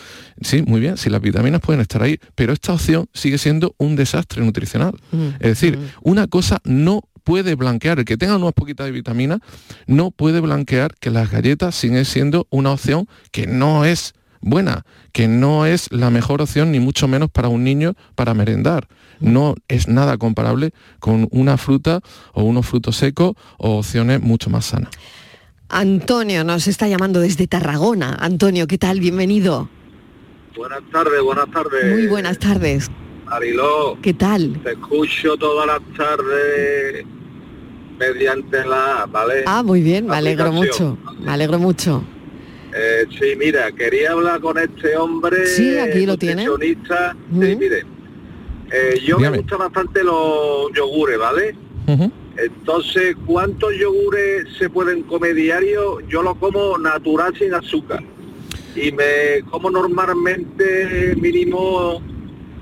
[0.41, 3.95] Sí, muy bien, si las vitaminas pueden estar ahí, pero esta opción sigue siendo un
[3.95, 4.93] desastre nutricional.
[5.11, 5.81] Mm, es decir, mm.
[6.03, 9.39] una cosa no puede blanquear, el que tenga unas poquitas de vitamina,
[9.87, 15.27] no puede blanquear que las galletas siguen siendo una opción que no es buena, que
[15.27, 18.87] no es la mejor opción ni mucho menos para un niño para merendar.
[19.19, 22.01] No es nada comparable con una fruta
[22.33, 24.91] o unos frutos secos o opciones mucho más sanas.
[25.69, 28.15] Antonio nos está llamando desde Tarragona.
[28.19, 28.99] Antonio, ¿qué tal?
[28.99, 29.69] Bienvenido.
[30.55, 31.91] Buenas tardes, buenas tardes.
[31.91, 32.91] Muy buenas tardes.
[33.33, 33.97] Mariló.
[33.99, 34.61] ¿Qué tal?
[34.61, 37.03] Te escucho todas las tardes
[37.97, 39.43] mediante la ¿vale?
[39.47, 42.03] Ah, muy bien, me alegro mucho, me alegro mucho.
[42.75, 45.47] Eh, sí, mira, quería hablar con este hombre.
[45.47, 46.45] Sí, aquí lo tiene.
[46.45, 47.85] Sí, mire.
[48.71, 51.55] Eh, yo me gustan bastante los yogures, ¿vale?
[52.37, 56.01] Entonces, ¿cuántos yogures se pueden comer diario?
[56.01, 58.03] Yo lo como natural sin azúcar.
[58.75, 61.99] Y me como normalmente mínimo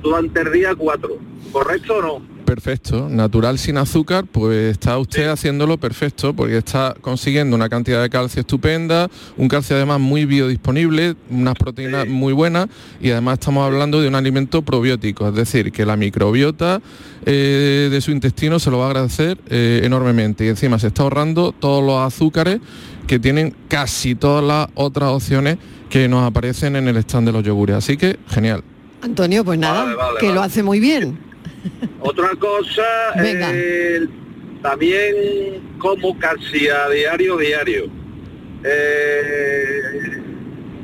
[0.01, 1.17] durante el día cuatro.
[1.51, 2.41] ¿Correcto o no?
[2.51, 8.09] Perfecto, natural sin azúcar, pues está usted haciéndolo perfecto porque está consiguiendo una cantidad de
[8.09, 12.67] calcio estupenda, un calcio además muy biodisponible, unas proteínas muy buenas
[12.99, 16.81] y además estamos hablando de un alimento probiótico, es decir, que la microbiota
[17.25, 21.03] eh, de su intestino se lo va a agradecer eh, enormemente y encima se está
[21.03, 22.59] ahorrando todos los azúcares
[23.07, 25.57] que tienen casi todas las otras opciones
[25.89, 27.77] que nos aparecen en el stand de los yogures.
[27.77, 28.61] Así que genial.
[29.01, 31.17] Antonio, pues nada, que lo hace muy bien.
[31.99, 32.83] Otra cosa,
[33.23, 34.07] eh,
[34.61, 37.85] también como casi a diario, diario.
[38.63, 40.21] eh,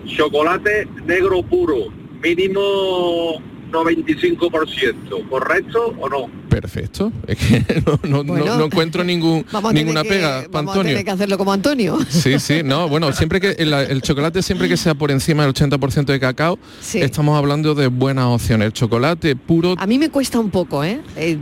[0.05, 1.87] chocolate negro puro,
[2.23, 6.29] mínimo 95%, ¿correcto o no?
[6.49, 10.93] Perfecto, es que no, encuentro ningún, ninguna pega, Antonio.
[10.93, 11.97] Vamos que hacerlo como Antonio.
[12.17, 16.05] Sí, sí, no, bueno, siempre que el, chocolate siempre que sea por encima del 80%
[16.05, 16.57] de cacao,
[16.93, 18.67] estamos hablando de buenas opciones.
[18.67, 19.75] El chocolate puro...
[19.77, 21.01] A mí me cuesta un poco, ¿eh?
[21.15, 21.37] eh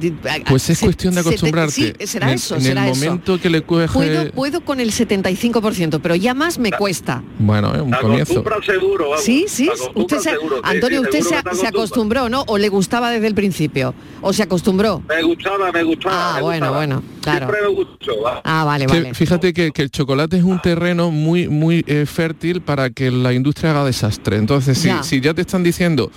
[0.47, 1.71] pues es cuestión de acostumbrarte.
[1.71, 3.87] sí, será eso, en el momento que le coge...
[3.87, 7.23] Puedo, puedo con el 75%, pero ya más me cuesta.
[7.39, 8.43] Bueno, es un comienzo.
[8.65, 9.23] seguro, vamos.
[9.23, 10.31] Sí, sí, usted se,
[10.63, 12.43] Antonio, usted se acostumbró, ¿no?
[12.47, 13.93] ¿O le gustaba desde el principio?
[14.21, 15.03] ¿O se acostumbró?
[15.07, 16.37] Me gustaba, me gustaba.
[16.37, 17.47] Ah, bueno, bueno, claro.
[17.47, 18.13] Siempre me gustó.
[18.43, 19.13] Ah, vale, vale.
[19.13, 23.71] Fíjate que, el chocolate es un terreno muy, muy eh, fértil para que la industria
[23.71, 24.37] haga desastre.
[24.37, 26.09] Entonces, si ya, si ya te están diciendo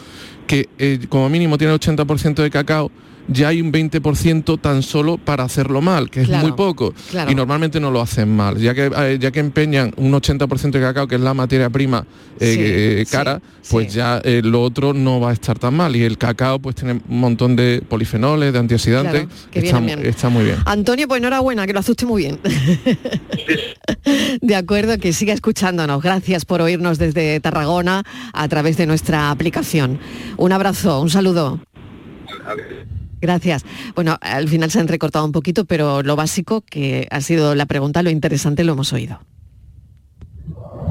[0.47, 2.91] que eh, como mínimo tiene 80% de cacao,
[3.29, 6.95] ya hay un 20% tan solo para hacerlo mal, que es muy poco.
[7.29, 10.81] Y normalmente no lo hacen mal, ya que, eh, ya que empeñan un 80% de
[10.81, 12.05] cacao, que es la materia prima
[12.41, 15.95] eh, eh, cara, pues ya lo otro no va a estar tan mal.
[15.95, 20.57] Y el cacao pues tiene un montón de polifenoles, de antioxidantes, está, está, muy bien.
[20.65, 22.41] Antonio, pues enhorabuena, que lo asuste muy bien.
[24.41, 26.03] de acuerdo, que siga escuchándonos.
[26.03, 29.99] Gracias por oírnos desde Tarragona a través de nuestra aplicación.
[30.37, 31.61] Un abrazo, un saludo.
[33.21, 33.65] Gracias.
[33.95, 37.67] Bueno, al final se han recortado un poquito, pero lo básico, que ha sido la
[37.67, 39.21] pregunta, lo interesante, lo hemos oído.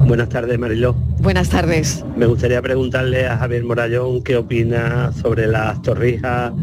[0.06, 0.94] Buenas tardes, Mariló.
[1.20, 2.06] Buenas tardes.
[2.16, 6.54] Me gustaría preguntarle a Javier Morallón qué opina sobre las torrijas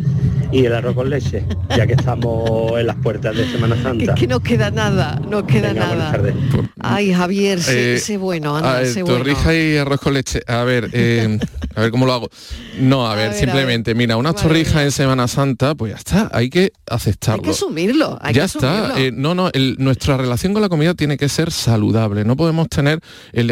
[0.55, 1.45] y el arroz con leche,
[1.77, 4.15] ya que estamos en las puertas de Semana Santa.
[4.15, 6.17] Es que no queda nada, no queda nada.
[6.79, 10.43] Ay, Javier, sé, eh, bueno, anda, Torrija y arroz con leche.
[10.47, 11.41] A ver, eh,
[11.75, 12.31] a ver cómo lo hago.
[12.79, 16.73] No, a, ver, simplemente, mira, unas torrijas en Semana Santa, pues ya está, hay que
[16.89, 17.43] aceptarlo.
[17.43, 18.21] Hay que asumirlo.
[18.33, 19.01] ya está.
[19.01, 22.25] Eh, no, no, nuestra relación con la comida tiene que ser saludable.
[22.25, 23.01] No podemos tener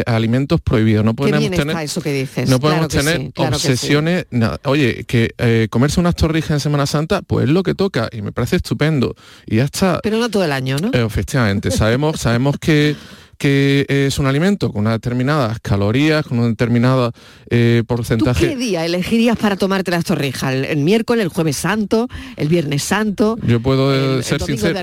[0.05, 1.03] alimentos prohibidos.
[1.03, 2.49] No podemos tener, eso que dices.
[2.49, 4.25] No podemos tener obsesiones.
[4.63, 6.92] Oye, que comerse unas torrijas en Semana Santa,
[7.27, 9.15] pues es lo que toca y me parece estupendo.
[9.45, 9.99] Y ya está.
[10.03, 10.89] Pero no todo el año, ¿no?
[10.89, 12.95] Eh, efectivamente, sabemos, sabemos que
[13.43, 17.11] que es un alimento con unas determinadas calorías, con un determinado
[17.49, 18.45] eh, porcentaje.
[18.45, 20.53] ¿Tú qué día elegirías para tomarte las torrijas?
[20.53, 23.37] ¿El, miércoles, el jueves santo, el viernes santo?
[23.45, 24.79] Yo puedo ser sincero.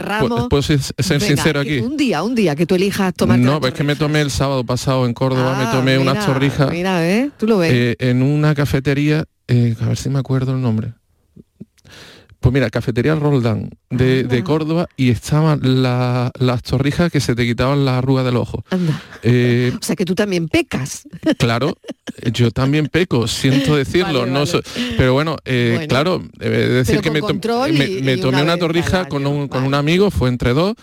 [0.50, 0.80] ¿Puedo, ser,
[1.22, 1.78] sincero aquí.
[1.78, 3.38] Un día, un día que tú elijas tomar.
[3.38, 6.70] No, es que me tomé el sábado pasado en Córdoba, me ah, tomé unas torrijas.
[6.70, 7.30] Mira, ¿eh?
[7.38, 7.72] Tú lo ves.
[7.72, 10.99] Eh, en una cafetería, eh, a ver si me acuerdo el nombre
[12.40, 17.84] pues mira, cafetería Roldán de, de Córdoba y estaban las torrijas que se te quitaban
[17.84, 18.64] la arruga del ojo.
[19.22, 21.06] Eh, o sea que tú también pecas.
[21.38, 21.76] Claro,
[22.32, 24.24] yo también peco, siento decirlo.
[24.24, 24.44] no
[24.96, 27.20] pero bueno, eh, claro, decir que me,
[28.16, 30.74] tomé una, torrija con, un, con un amigo, fue entre dos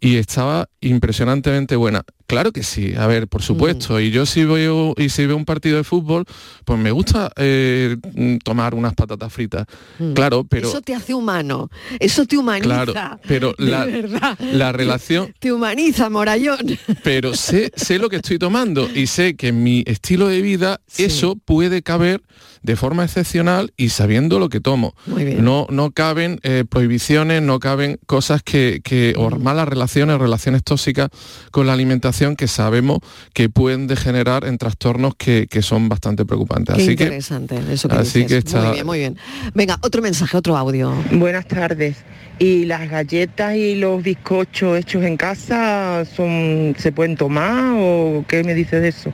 [0.00, 2.04] y estaba impresionantemente buena.
[2.26, 3.94] Claro que sí, a ver, por supuesto.
[3.94, 4.00] Mm.
[4.00, 6.26] Y yo si veo y si veo un partido de fútbol,
[6.64, 7.96] pues me gusta eh,
[8.44, 9.66] tomar unas patatas fritas.
[9.98, 10.12] Mm.
[10.12, 12.84] Claro, pero eso te hace humano, eso te humaniza.
[12.84, 16.78] Claro, pero la, la relación te humaniza, Morayón.
[17.02, 20.80] Pero sé, sé lo que estoy tomando y sé que en mi estilo de vida
[20.98, 22.20] eso puede caber
[22.68, 24.94] de forma excepcional y sabiendo lo que tomo.
[25.06, 31.08] No, no caben eh, prohibiciones, no caben cosas que, que o malas relaciones, relaciones tóxicas
[31.50, 32.98] con la alimentación que sabemos
[33.32, 36.74] que pueden degenerar en trastornos que, son bastante preocupantes.
[36.74, 38.60] así interesante eso que así que está...
[38.60, 39.16] Muy bien, muy bien.
[39.54, 40.92] Venga, otro mensaje, otro audio.
[41.12, 41.96] Buenas tardes.
[42.38, 48.44] ¿Y las galletas y los bizcochos hechos en casa son, se pueden tomar o qué
[48.44, 49.10] me dice de eso?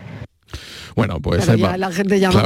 [0.95, 2.43] Bueno, pues la gente llama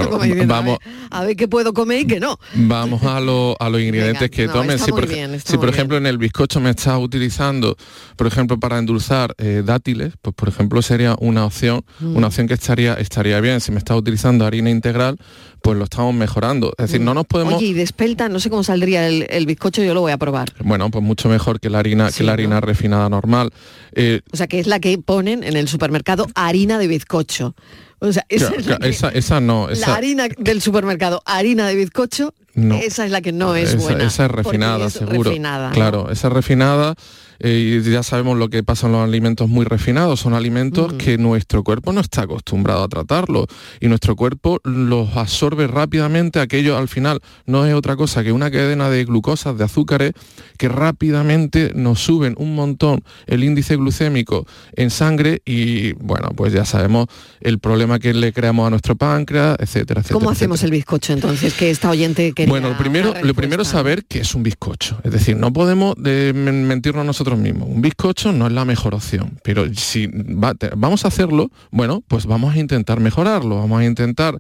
[0.47, 0.79] vamos,
[1.11, 2.39] a, ver, qué puedo comer y qué no.
[2.55, 4.79] Vamos a, a los ingredientes que tomen.
[4.79, 7.77] Si, por, si por ejemplo en el bizcocho me estás utilizando,
[8.17, 12.17] por ejemplo, para endulzar eh, dátiles, pues por ejemplo sería una opción, mm.
[12.17, 13.61] una opción que estaría, estaría bien.
[13.61, 15.19] Si me estás utilizando harina integral,
[15.63, 16.73] pues lo estamos mejorando.
[16.79, 17.55] Es decir, no nos podemos...
[17.55, 20.49] Oye, y de espelta, no sé cómo saldría el, bizcocho, yo lo voy a probar.
[20.61, 23.51] Bueno, pues mucho mejor que la harina, que la harina refinada normal.
[23.93, 27.55] Eh, o sea, que es la que ponen en el supermercado harina de bizcocho.
[28.01, 29.69] O sea, esa, es la no.
[29.69, 34.05] la harina del supermercado, harina de bizcocho, esa es la que no es buena.
[34.05, 35.33] Esa es refinada, seguro.
[35.73, 36.95] claro, esa es refinada
[37.41, 41.19] eh, y ya sabemos lo que pasa en los alimentos muy refinados, son alimentos que
[41.19, 43.47] nuestro cuerpo no está acostumbrado a tratarlo
[43.81, 48.51] y nuestro cuerpo los absorbe rápidamente, aquello al final no es otra cosa que una
[48.51, 50.13] cadena de glucosas, de azúcares,
[50.57, 56.65] que rápidamente nos suben un montón el índice glucémico en sangre y bueno, pues ya
[56.65, 57.07] sabemos
[57.41, 60.19] el problema que le creamos a nuestro páncreas, etcétera, etcétera.
[60.19, 61.55] ¿Cómo hacemos el bizcocho entonces?
[61.55, 65.01] Que esta oyente Bueno, lo primero, lo primero es saber qué es un bizcocho.
[65.05, 67.69] Es decir, no podemos mentirnos nosotros nosotros mismos.
[67.69, 70.09] Un bizcocho no es la mejor opción, pero si
[70.77, 74.39] vamos a hacerlo, bueno, pues vamos a intentar mejorarlo, vamos a intentar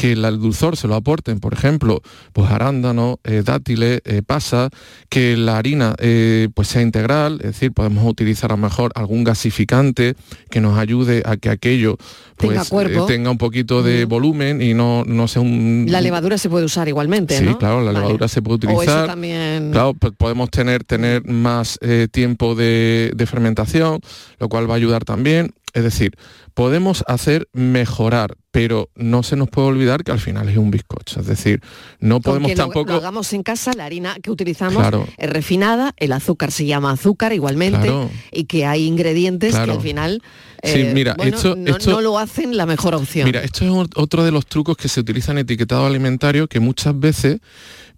[0.00, 2.00] que el dulzor se lo aporten, por ejemplo,
[2.32, 4.70] pues arándano, eh, dátiles, eh, pasa,
[5.10, 9.24] que la harina eh, pues sea integral, es decir, podemos utilizar a lo mejor algún
[9.24, 10.14] gasificante
[10.50, 11.98] que nos ayude a que aquello
[12.38, 12.70] pues,
[13.08, 15.84] tenga, un poquito de volumen y no, no sea un...
[15.90, 19.06] La levadura se puede usar igualmente, Sí, claro, la levadura se puede utilizar.
[19.06, 19.70] también...
[19.70, 21.78] Claro, pues podemos tener, tener más
[22.10, 24.00] tiempo de, de fermentación,
[24.38, 25.52] lo cual va a ayudar también.
[25.72, 26.16] Es decir,
[26.54, 31.20] podemos hacer mejorar, pero no se nos puede olvidar que al final es un bizcocho.
[31.20, 31.60] Es decir,
[32.00, 32.92] no podemos tampoco...
[32.92, 34.84] Lo, hagamos en casa, la harina que utilizamos
[35.16, 37.92] es refinada, el azúcar se llama azúcar igualmente,
[38.32, 40.22] y que hay ingredientes que al final...
[40.62, 43.26] sí, eh, mira, esto, no, lo hacen la mejor opción.
[43.26, 46.98] Mira, esto es otro de los trucos que se utilizan en etiquetado alimentario que muchas
[46.98, 47.40] veces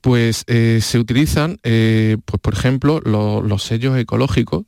[0.02, 4.64] pues eh, se utilizan, eh, pues por ejemplo, los sellos ecológicos,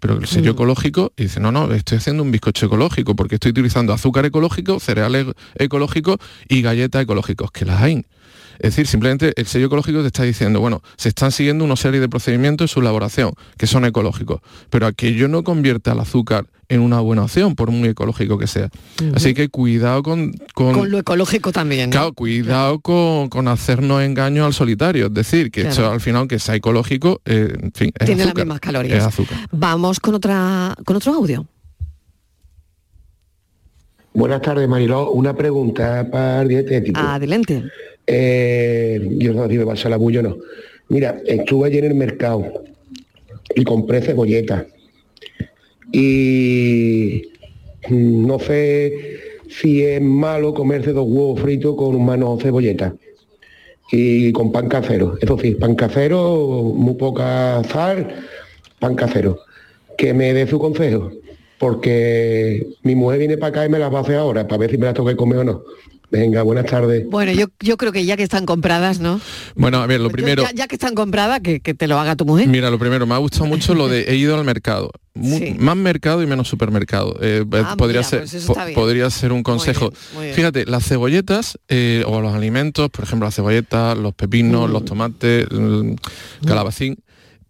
[0.00, 0.54] pero el sello mm.
[0.54, 5.26] ecológico dice, no, no, estoy haciendo un bizcocho ecológico porque estoy utilizando azúcar ecológico, cereales
[5.54, 6.16] ecológicos
[6.48, 8.04] y galletas ecológicos, que las hay.
[8.58, 12.00] Es decir, simplemente el sello ecológico te está diciendo, bueno, se están siguiendo una serie
[12.00, 16.80] de procedimientos en su elaboración, que son ecológicos, pero aquello no convierte al azúcar en
[16.80, 18.70] una buena opción, por muy ecológico que sea.
[19.12, 21.90] Así que cuidado con, con, lo ecológico también.
[21.90, 25.06] Claro, cuidado Con, hacernos engaño al solitario.
[25.06, 29.04] Es decir, que al final, que sea ecológico, eh, en fin, Tiene las mismas calorías.
[29.04, 29.36] azúcar.
[29.50, 31.44] Vamos con, otra, con otro audio.
[34.14, 35.10] Buenas tardes, Mariló.
[35.10, 37.00] Una pregunta para el dietético.
[37.00, 37.64] Adelante.
[38.06, 40.36] Eh, yo no digo pasa la bulla, no.
[40.88, 42.44] Mira, estuve ayer en el mercado
[43.56, 44.66] y compré cebolleta
[45.92, 47.22] y
[47.88, 48.92] no sé
[49.48, 52.94] si es malo comerse dos huevos fritos con un mano cebolleta
[53.90, 55.16] y con pan casero.
[55.20, 58.06] Eso sí, pan casero, muy poca sal,
[58.78, 59.38] pan casero.
[59.98, 61.10] Que me dé su consejo,
[61.58, 64.70] porque mi mujer viene para acá y me las va a hacer ahora, para ver
[64.70, 65.62] si me las tengo que comer o no.
[66.10, 67.06] Venga, buenas tardes.
[67.08, 69.20] Bueno, yo, yo creo que ya que están compradas, ¿no?
[69.54, 70.44] Bueno, a ver, lo primero...
[70.54, 72.48] Ya, que están compradas, que, te lo haga tu mujer.
[72.48, 74.90] Mira, lo primero, me ha gustado mucho lo de he ido al mercado.
[75.14, 77.16] Más mercado y menos supermercado.
[77.20, 79.92] Eh, eh, ah, podría, ser, pues podría ser un consejo.
[80.34, 84.86] Fíjate, las cebolletas eh, o los alimentos, por ejemplo, las cebolletas, los pepinos, los mm.
[84.86, 85.96] tomates, el
[86.46, 86.96] calabacín,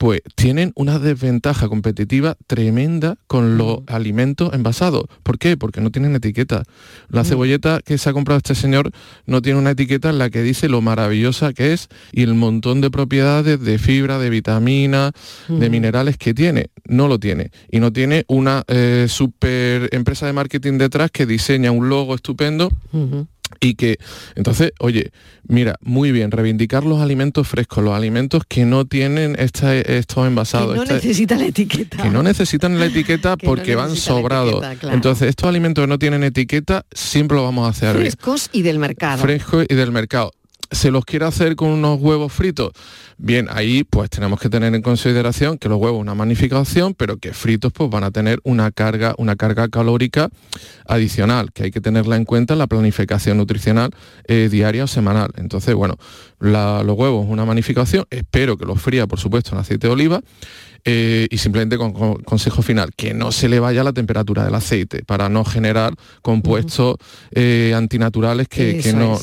[0.00, 5.04] pues tienen una desventaja competitiva tremenda con los alimentos envasados.
[5.22, 5.58] ¿Por qué?
[5.58, 6.62] Porque no tienen etiqueta.
[7.10, 8.92] La cebolleta que se ha comprado este señor
[9.26, 12.80] no tiene una etiqueta en la que dice lo maravillosa que es y el montón
[12.80, 15.12] de propiedades de fibra, de vitamina,
[15.48, 16.70] de minerales que tiene.
[16.86, 17.50] No lo tiene.
[17.70, 22.70] Y no tiene una eh, super empresa de marketing detrás que diseña un logo estupendo
[23.58, 23.98] y que
[24.36, 25.10] entonces oye
[25.46, 30.72] mira muy bien reivindicar los alimentos frescos los alimentos que no tienen esta, estos envasados
[30.72, 32.02] que no necesitan la etiqueta.
[32.02, 34.64] que no necesitan la etiqueta porque van sobrados.
[34.90, 38.78] entonces estos alimentos que no tienen etiqueta siempre lo vamos a hacer frescos y del
[38.78, 39.22] mercado.
[39.22, 40.32] Frescos y del mercado
[40.70, 42.72] se los quiere hacer con unos huevos fritos.
[43.18, 47.18] Bien, ahí pues tenemos que tener en consideración que los huevos una magnífica opción, pero
[47.18, 50.30] que fritos pues van a tener una carga, una carga calórica
[50.86, 53.90] adicional, que hay que tenerla en cuenta en la planificación nutricional
[54.24, 55.30] eh, diaria o semanal.
[55.36, 55.96] Entonces, bueno,
[56.38, 60.22] los huevos una magnífica opción, espero que los fría, por supuesto, en aceite de oliva
[60.84, 65.02] eh, y simplemente con, consejo final, que no se le vaya la temperatura del aceite
[65.04, 66.96] para no generar compuestos
[67.32, 69.18] eh, antinaturales que, no,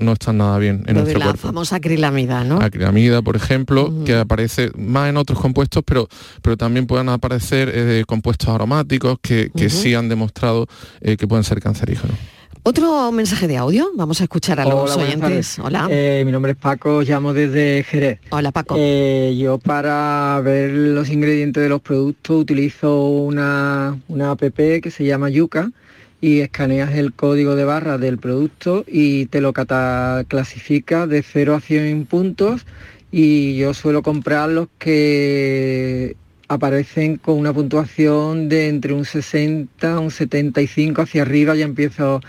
[0.00, 2.60] no, están nada bien en Lo nuestro de la famosa acrilamida, ¿no?
[2.60, 6.08] Acrilamida, por ejemplo, que aparece más en otros compuestos, pero,
[6.40, 10.66] pero también pueden aparecer eh, compuestos aromáticos que, sí han demostrado
[11.00, 12.16] que pueden ser cancerígenos.
[12.64, 15.58] Otro mensaje de audio, vamos a escuchar a los oyentes.
[15.58, 15.88] Hola.
[15.90, 18.20] Eh, mi nombre es Paco, llamo desde Jerez.
[18.30, 18.76] Hola Paco.
[18.78, 25.04] Eh, yo para ver los ingredientes de los productos utilizo una, una app que se
[25.04, 25.72] llama Yuca
[26.20, 31.60] y escaneas el código de barra del producto y te lo clasifica de 0 a
[31.60, 32.64] 100 puntos
[33.10, 36.14] y yo suelo comprar los que
[36.46, 42.20] aparecen con una puntuación de entre un 60, un 75 hacia arriba, ya empiezo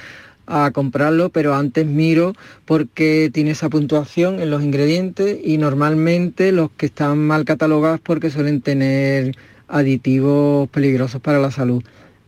[0.46, 2.34] a comprarlo, pero antes miro
[2.66, 8.30] porque tiene esa puntuación en los ingredientes y normalmente los que están mal catalogados porque
[8.30, 9.36] suelen tener
[9.68, 11.84] aditivos peligrosos para la salud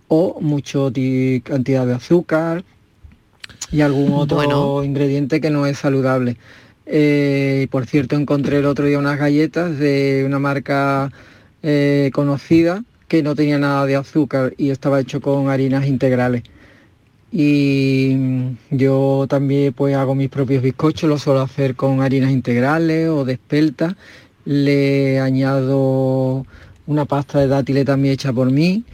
[0.07, 0.79] o mucha
[1.43, 2.63] cantidad de azúcar
[3.71, 6.37] y algún otro ingrediente que no es saludable.
[6.85, 11.11] Eh, por cierto, encontré el otro día unas galletas de una marca
[11.63, 16.43] eh, conocida que no tenía nada de azúcar y estaba hecho con harinas integrales
[17.37, 18.17] y
[18.71, 23.33] yo también pues hago mis propios bizcochos, lo suelo hacer con harinas integrales o de
[23.33, 23.97] espelta,
[24.45, 26.45] le añado
[26.87, 28.85] una pasta de dátiles también hecha por mí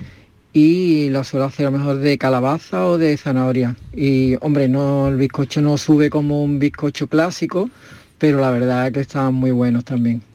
[0.53, 3.75] y lo suelo hacer a lo mejor de calabaza o de zanahoria.
[3.93, 7.69] Y hombre, no el bizcocho no sube como un bizcocho clásico,
[8.17, 10.30] pero la verdad es que están muy buenos también.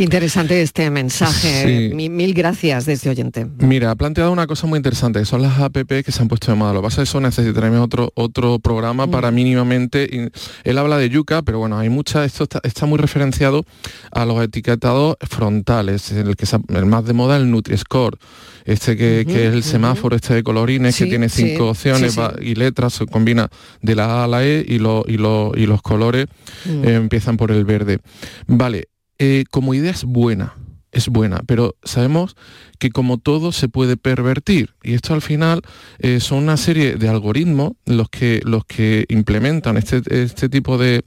[0.00, 1.92] Qué interesante este mensaje.
[1.94, 3.46] Mil, gracias de este oyente.
[3.58, 6.56] Mira, ha planteado una cosa muy interesante, son las APP que se han puesto de
[6.56, 6.72] moda.
[6.72, 9.34] Lo que pasa es que eso necesitaremos otro, otro programa para mm.
[9.34, 10.30] mínimamente...
[10.64, 12.24] Él habla de yuca, pero bueno, hay muchas...
[12.24, 13.66] Esto está, muy referenciado
[14.10, 18.16] a los etiquetados frontales, el, que el más de moda el Nutri-Score,
[18.64, 23.04] este que, es el semáforo este de colorines, que tiene cinco opciones y letras, se
[23.04, 23.50] combina
[23.82, 26.26] de la A a la E y, y, y los colores
[26.64, 26.84] mm.
[26.84, 27.98] eh, empiezan por el verde.
[28.46, 28.88] Vale,
[29.22, 30.54] eh, como idea es buena,
[30.92, 32.36] es buena, pero sabemos
[32.78, 35.60] que como todo se puede pervertir y esto al final
[35.98, 41.04] eh, son una serie de algoritmos los que, los que implementan este, este tipo de,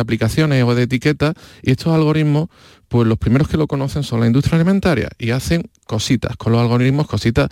[0.00, 2.48] aplicaciones o de etiquetas y estos algoritmos
[2.88, 6.62] pues los primeros que lo conocen son la industria alimentaria y hacen cositas con los
[6.62, 7.50] algoritmos, cositas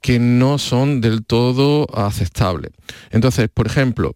[0.00, 2.70] que no son del todo aceptables.
[3.10, 4.12] Entonces, por ejemplo,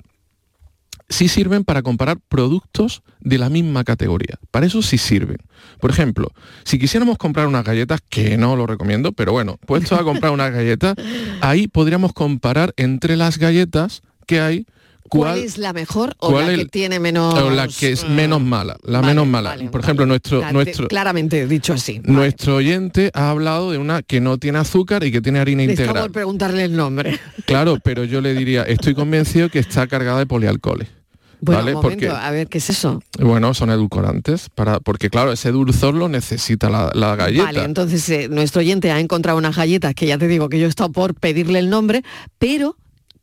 [1.10, 4.38] sí sirven para comparar productos de la misma categoría.
[4.50, 5.38] Para eso sí sirven.
[5.80, 6.32] Por ejemplo,
[6.64, 10.52] si quisiéramos comprar unas galletas, que no lo recomiendo, pero bueno, puesto a comprar unas
[10.52, 10.94] galletas,
[11.42, 14.66] ahí podríamos comparar entre las galletas que hay
[15.10, 18.76] ¿Cuál, es la mejor o la que tiene menos o la que es menos mala
[18.84, 23.78] la menos mala por ejemplo nuestro nuestro claramente dicho así nuestro oyente ha hablado de
[23.78, 26.02] una que no tiene azúcar y que tiene harina integral.
[26.02, 27.18] por preguntarle el nombre.
[27.44, 30.99] Claro pero yo le diría estoy convencido que está cargada de polialcoholes
[31.40, 33.02] bueno, porque, a ver, ¿qué es eso?
[33.18, 37.44] Bueno, son edulcorantes, para, porque claro, ese dulzor lo necesita la, galleta.
[37.44, 40.66] Vale, entonces eh, nuestro oyente ha encontrado unas galletas que ya te digo que yo
[40.66, 42.02] he estado por pedirle el nombre,
[42.38, 42.76] pero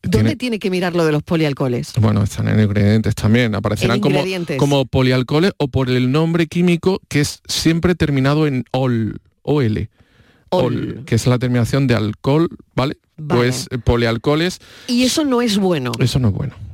[0.03, 1.93] ¿Dónde tiene, que mirar lo de los polialcoholes?
[1.99, 4.23] Bueno, están en ingredientes también, aparecerán como,
[4.57, 9.89] como polialcoholes o por el nombre químico que es siempre terminado en OL, OL.
[10.49, 12.97] OL, que es la terminación de alcohol, ¿vale?
[13.17, 13.41] vale.
[13.41, 14.59] Pues eh, polialcoholes.
[14.87, 15.91] Y eso no es bueno.
[15.99, 16.66] Eso no es bueno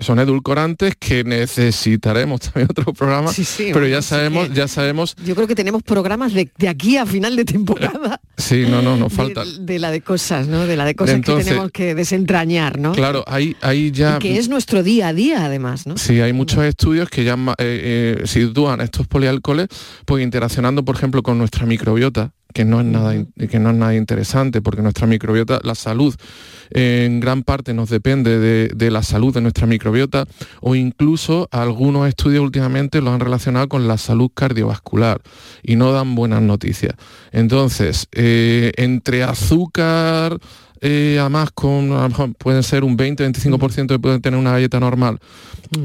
[0.00, 5.16] son edulcorantes que necesitaremos también otro programa, pero ya sabemos, ya sabemos.
[5.24, 8.20] Yo creo que tenemos programas de, aquí a final de temporada.
[8.36, 9.44] Sí, no, no, nos falta.
[9.44, 10.66] De, la de cosas, ¿no?
[10.66, 12.90] De la de cosas que tenemos que desentrañar, ¿no?
[12.90, 14.18] Claro, ahí, ahí ya.
[14.18, 15.96] que es nuestro día a día, además, ¿no?
[15.96, 19.68] Sí, hay muchos estudios que ya eh, eh, sitúan estos polialcoholes,
[20.04, 23.14] pues interaccionando, por ejemplo, con nuestra microbiota, que no es nada,
[23.50, 26.14] que no es nada interesante, porque nuestra microbiota, la salud,
[26.70, 30.24] en gran parte nos depende de, la salud de nuestra microbiota,
[30.60, 35.20] o incluso algunos estudios últimamente lo han relacionado con la salud cardiovascular
[35.64, 36.94] y no dan buenas noticias.
[37.32, 40.38] Entonces, eh, entre azúcar,
[40.80, 44.78] eh, además con a lo mejor pueden ser un 20-25% que pueden tener una galleta
[44.78, 45.18] normal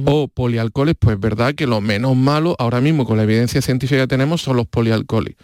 [0.06, 4.08] o polialcoholes, pues verdad que lo menos malo ahora mismo con la evidencia científica que
[4.08, 5.36] tenemos son los polialcoholes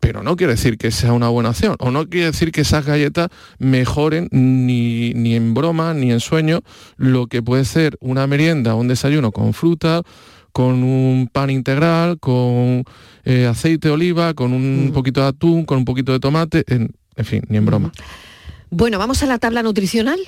[0.00, 2.84] pero no quiere decir que sea una buena opción, o no quiere decir que esas
[2.84, 3.28] galletas
[3.58, 6.60] mejoren ni, ni en broma ni en sueño
[6.96, 10.02] lo que puede ser una merienda o un desayuno con fruta,
[10.52, 12.84] con un pan integral, con
[13.24, 14.92] eh, aceite de oliva, con un mm.
[14.92, 16.92] poquito de atún, con un poquito de tomate, en,
[17.24, 17.92] fin, ni en broma.
[18.70, 20.18] Bueno, vamos a la tabla nutricional.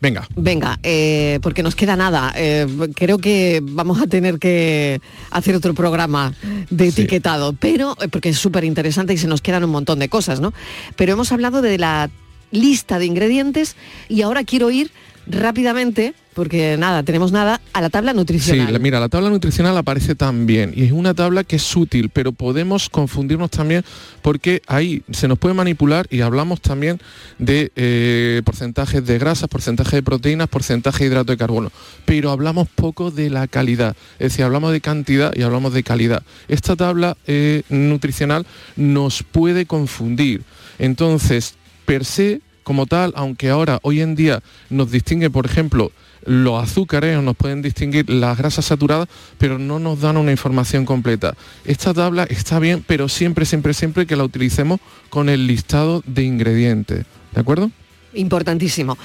[0.00, 0.28] Venga.
[0.36, 2.32] Venga, eh, porque nos queda nada.
[2.36, 6.32] Eh, creo que vamos a tener que hacer otro programa
[6.70, 10.08] de etiquetado, pero eh, porque es súper interesante y se nos quedan un montón de
[10.08, 10.52] cosas, ¿no?
[10.96, 12.10] Pero hemos hablado de la
[12.50, 13.76] lista de ingredientes
[14.08, 14.90] y ahora quiero ir
[15.30, 18.72] rápidamente porque nada, tenemos nada, a la tabla nutricional.
[18.72, 22.30] Sí, mira, la tabla nutricional aparece también y es una tabla que es útil, pero
[22.30, 23.84] podemos confundirnos también
[24.22, 27.00] porque ahí se nos puede manipular y hablamos también
[27.40, 31.72] de eh, porcentajes de grasas, porcentaje de proteínas, porcentaje de hidrato de carbono,
[32.04, 36.22] pero hablamos poco de la calidad, es decir, hablamos de cantidad y hablamos de calidad.
[36.46, 40.44] Esta tabla eh, nutricional nos puede confundir.
[40.78, 45.90] Entonces, per se, como tal, aunque ahora, hoy en día, nos distingue, por ejemplo,
[46.26, 49.08] los azúcares nos pueden distinguir las grasas saturadas,
[49.38, 51.34] pero no nos dan una información completa.
[51.64, 56.24] Esta tabla está bien, pero siempre, siempre, siempre que la utilicemos con el listado de
[56.24, 57.06] ingredientes.
[57.32, 57.70] ¿De acuerdo?
[58.12, 58.98] Importantísimo.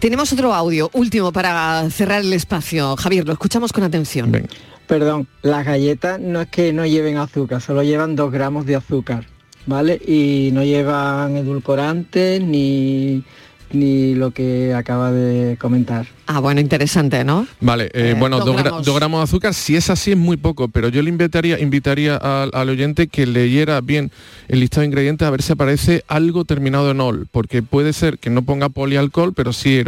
[0.00, 2.96] Tenemos otro audio, último para cerrar el espacio.
[2.96, 4.48] Javier, lo escuchamos con atención.
[4.88, 9.24] Perdón, las galletas no es que no lleven azúcar, solo llevan dos gramos de azúcar,
[9.66, 10.00] ¿vale?
[10.06, 13.22] Y no llevan edulcorantes ni
[13.74, 16.06] ni lo que acaba de comentar.
[16.26, 17.46] Ah, bueno, interesante, ¿no?
[17.60, 18.56] Vale, eh, eh, bueno, dos,
[18.96, 19.20] gramos.
[19.20, 23.08] de azúcar, si es así es muy poco, pero yo le invitaría, invitaría al, oyente
[23.08, 24.10] que leyera bien
[24.48, 28.18] el listado de ingredientes a ver si aparece algo terminado en ol, porque puede ser
[28.18, 29.82] que no ponga polialcohol, pero sí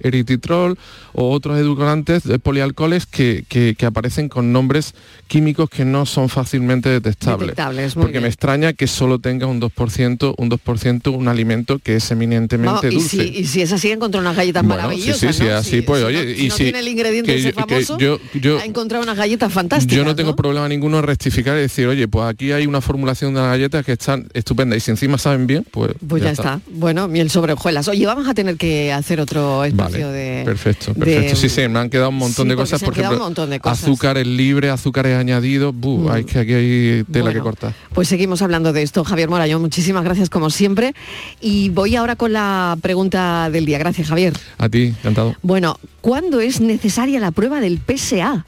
[0.00, 0.78] erititrol
[1.12, 4.94] o otros edulcorantes de polialcoholes que, aparecen con nombres
[5.26, 7.94] químicos que no son fácilmente detectables.
[7.94, 12.90] porque me extraña que solo tenga un 2%, un 2% un alimento que es eminentemente
[12.90, 13.24] dulce.
[13.24, 16.88] Y si, es así, encontró unas galletas maravillosas, así, pues oye, y si, tiene el
[16.88, 18.18] ingrediente ese famoso, yo,
[18.58, 19.96] ha encontrado unas galletas fantásticas.
[19.96, 23.34] Yo no tengo problema ninguno en rectificar y decir, oye, pues aquí hay una formulación
[23.34, 25.92] de las galletas que están estupendas y si encima saben bien, pues.
[26.06, 26.60] Pues ya, está.
[26.68, 27.88] Bueno, miel sobre hojuelas.
[27.88, 30.42] Oye, vamos a tener que hacer otro espacio de.
[30.44, 31.36] Perfecto, perfecto.
[31.36, 32.82] sí, sí, me han quedado un montón de cosas.
[32.82, 33.32] Por ejemplo,
[33.62, 35.74] azúcares libres, azúcares añadidos.
[35.74, 36.08] Mm.
[36.10, 37.74] hay que aquí hay tela que cortar.
[37.94, 39.04] Pues seguimos hablando de esto.
[39.04, 40.94] Javier Morayón, muchísimas gracias como siempre.
[41.40, 43.78] Y voy ahora con la pregunta del día.
[43.78, 44.34] Gracias, Javier.
[44.58, 45.34] A ti, encantado.
[45.46, 48.44] Bueno, ¿cuándo es necesaria la prueba del PSA?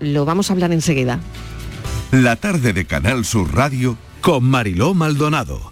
[0.00, 1.20] Lo vamos a hablar enseguida.
[2.10, 5.71] La tarde de Canal Sur Radio con Mariló Maldonado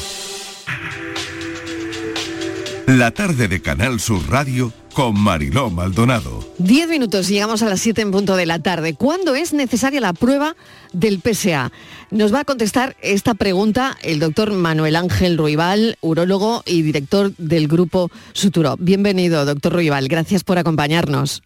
[2.97, 6.45] La tarde de Canal Sur Radio con Mariló Maldonado.
[6.57, 8.95] Diez minutos, llegamos a las siete en punto de la tarde.
[8.95, 10.57] ¿Cuándo es necesaria la prueba
[10.91, 11.71] del PSA?
[12.09, 17.69] Nos va a contestar esta pregunta el doctor Manuel Ángel Ruibal, urólogo y director del
[17.69, 18.75] grupo Suturo.
[18.77, 20.09] Bienvenido, doctor Ruibal.
[20.09, 21.43] Gracias por acompañarnos.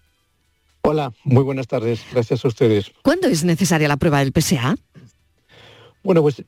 [0.81, 2.01] Hola, muy buenas tardes.
[2.11, 2.91] Gracias a ustedes.
[3.03, 4.77] ¿Cuándo es necesaria la prueba del PSA?
[6.05, 6.43] Bueno, pues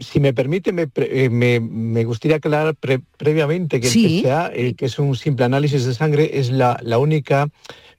[0.00, 2.76] si me permite, me, eh, gustaría aclarar
[3.16, 7.48] previamente que el PSA, eh, que es un simple análisis de sangre, es la, única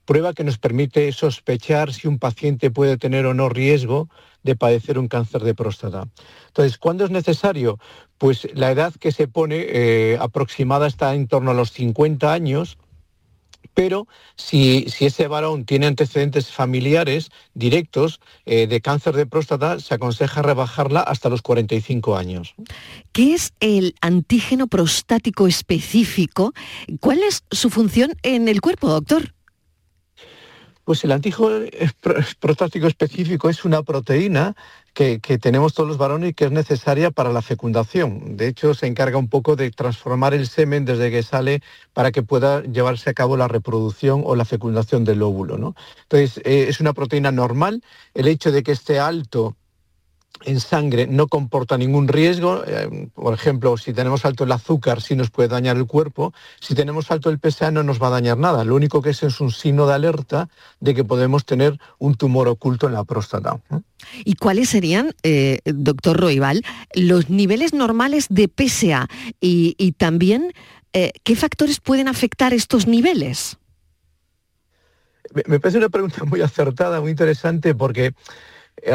[0.04, 4.08] prueba que nos permite sospechar si un paciente puede tener o no riesgo
[4.44, 6.06] de padecer un cáncer de próstata.
[6.46, 7.80] Entonces, ¿cuándo es necesario?
[8.16, 12.78] Pues la edad que se pone eh, aproximada está en torno a los 50 años
[13.74, 14.06] pero
[14.36, 21.00] si, ese varón tiene antecedentes familiares directos eh, de cáncer de próstata, se aconseja rebajarla
[21.00, 22.54] hasta los 45 años.
[23.12, 26.52] ¿Qué es el antígeno prostático específico?
[27.00, 29.32] ¿Cuál es su función en el cuerpo, doctor?
[30.84, 31.48] Pues el antígeno
[32.40, 34.56] prostático específico es una proteína
[34.94, 38.36] que, tenemos todos los varones y que es necesaria para la fecundación.
[38.36, 41.62] De hecho, se encarga un poco de transformar el semen desde que sale
[41.92, 45.56] para que pueda llevarse a cabo la reproducción o la fecundación del óvulo.
[45.56, 45.74] ¿no?
[46.02, 47.82] Entonces, eh, es una proteína normal.
[48.14, 49.56] El hecho de que esté alto
[50.44, 52.64] en sangre no comporta ningún riesgo.
[52.66, 56.32] Eh, por ejemplo, si tenemos alto el azúcar sí nos puede dañar el cuerpo.
[56.60, 58.64] Si tenemos alto el PSA no nos va a dañar nada.
[58.64, 60.48] Lo único que es es un signo de alerta
[60.80, 63.60] de que podemos tener un tumor oculto en la próstata.
[64.24, 66.64] ¿Y cuáles serían, eh, doctor Roibal,
[66.94, 69.08] los niveles normales de PSA?
[69.40, 70.52] Y, también,
[70.92, 73.58] eh, ¿qué factores pueden afectar estos niveles?
[75.46, 78.12] Me parece una pregunta muy acertada, muy interesante, porque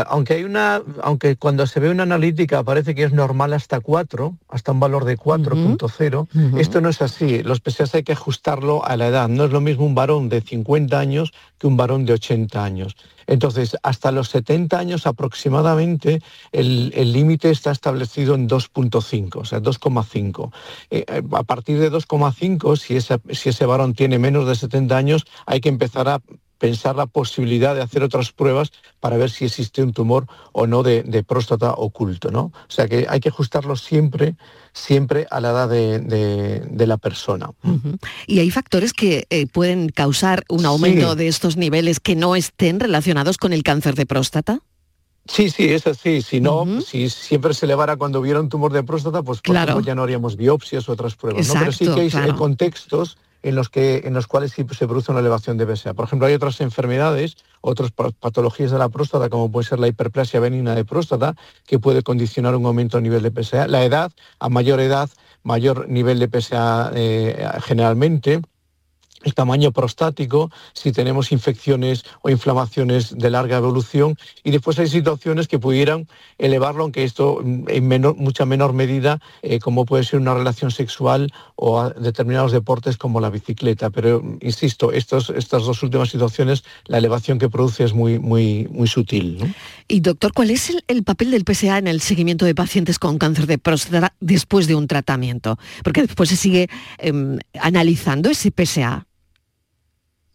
[0.07, 4.35] aunque hay una, aunque cuando se ve una analítica parece que es normal hasta 4,
[4.49, 7.43] hasta un valor de 4.0, esto no es así.
[7.43, 9.29] Los PSAs hay que ajustarlo a la edad.
[9.29, 12.95] No es lo mismo un varón de 50 años que un varón de 80 años.
[13.27, 16.21] Entonces, hasta los 70 años aproximadamente,
[16.51, 20.51] el límite está establecido en 2.5, o sea, 2,5.
[20.89, 22.99] Eh, eh, a partir de 2,5, si,
[23.35, 26.21] si ese varón tiene menos de 70 años, hay que empezar a
[26.57, 30.83] pensar la posibilidad de hacer otras pruebas para ver si existe un tumor o no
[30.83, 32.45] de, próstata oculto, ¿no?
[32.45, 34.35] O sea que hay que ajustarlo siempre,
[34.73, 37.51] siempre a la edad de, la persona.
[38.27, 42.79] Y hay factores que eh, pueden causar un aumento de estos niveles que no estén
[42.79, 44.59] relacionados con el cáncer de próstata.
[45.27, 46.21] Sí, sí, es así.
[46.21, 50.03] Si no, si siempre se elevara cuando hubiera un tumor de próstata, pues ya no
[50.03, 51.51] haríamos biopsias u otras pruebas.
[51.51, 53.17] Pero sí que hay contextos
[53.47, 55.93] en los, que, en los cuales se produce una elevación de PSA.
[55.93, 60.39] Por ejemplo, hay otras enfermedades, otras patologías de la próstata, como puede ser la hiperplasia
[60.41, 61.35] benigna de próstata,
[61.65, 63.67] que puede condicionar un aumento a nivel de PSA.
[63.67, 65.09] La edad, a mayor edad,
[65.43, 68.41] mayor nivel de PSA eh, generalmente.
[69.27, 75.47] El tamaño prostático, si tenemos infecciones o inflamaciones de larga evolución y después hay situaciones
[75.47, 76.07] que pudieran
[76.37, 81.89] elevarlo, aunque esto en mucha menor medida, eh, como puede ser una relación sexual o
[81.89, 83.89] determinados deportes como la bicicleta.
[83.89, 88.87] Pero, insisto, estos, estas dos últimas situaciones, la elevación que produce es muy, muy, muy
[88.87, 89.53] sutil.
[89.87, 93.47] Y doctor, ¿cuál es el, papel del PSA en el seguimiento de pacientes con cáncer
[93.47, 95.57] de próstata después de un tratamiento?
[95.83, 99.07] Porque después se sigue em, analizando ese PSA.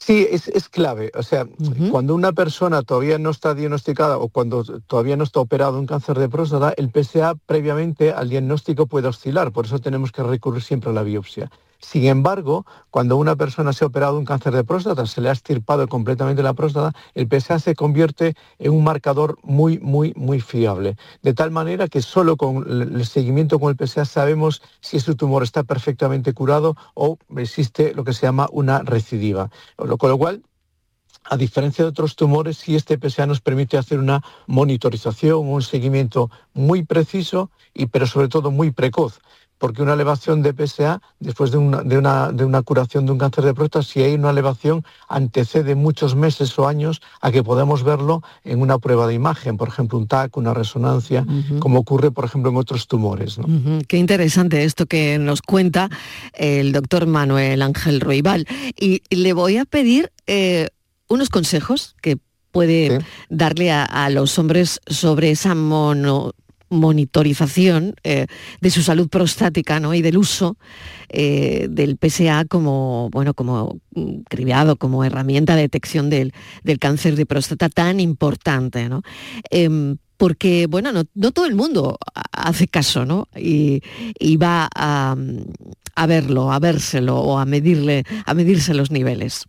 [0.05, 1.13] Sí, es, clave.
[1.15, 1.47] O sea,
[1.93, 6.19] cuando una persona todavía no está diagnosticada o cuando todavía no está operado un cáncer
[6.19, 9.53] de próstata, el PSA previamente al diagnóstico puede oscilar.
[9.53, 11.53] Por eso tenemos que recurrir siempre a la biopsia.
[11.83, 15.33] Sin embargo, cuando una persona se ha operado un cáncer de próstata, se le ha
[15.33, 20.97] estirpado completamente la próstata, el PSA se convierte en un marcador muy, muy, muy fiable.
[21.23, 25.43] De tal manera que solo con el seguimiento con el PSA sabemos si ese tumor
[25.43, 29.51] está perfectamente curado o existe lo que se llama una recidiva.
[29.77, 30.43] Con lo cual,
[31.25, 36.31] a diferencia de otros tumores, si este PSA nos permite hacer una monitorización, un seguimiento
[36.55, 39.21] muy preciso, y, pero sobre todo muy precoz
[39.63, 43.55] porque una elevación de PSA, después de una, de una, curación de un cáncer de
[43.55, 48.61] próstata, si hay una elevación, antecede muchos meses o años a que podamos verlo en
[48.61, 51.25] una prueba de imagen, por ejemplo, un TAC, una resonancia,
[51.61, 53.39] como ocurre, por ejemplo, en otros tumores.
[53.87, 55.89] Qué interesante esto que nos cuenta
[56.33, 58.49] el doctor Manuel Ángel Roibal.
[58.77, 60.71] Y le voy a pedir eh,
[61.07, 62.19] unos consejos que
[62.51, 62.99] puede
[63.29, 66.33] darle a, a, los hombres sobre esa mono,
[66.73, 68.27] monitorización eh,
[68.61, 69.95] de su salud prostática ¿no?
[69.95, 70.57] y del uso
[71.09, 76.33] eh, del PSA como, bueno, como mm, criado, como herramienta de detección del,
[76.81, 78.89] cáncer de próstata tan importante.
[78.89, 79.03] ¿no?
[79.51, 81.99] Em, porque, bueno, no, todo el mundo
[82.31, 83.27] hace caso, ¿no?
[83.35, 83.83] Y,
[84.37, 85.17] va a,
[85.97, 89.47] a, verlo, a vérselo o a medirle, a medirse los niveles.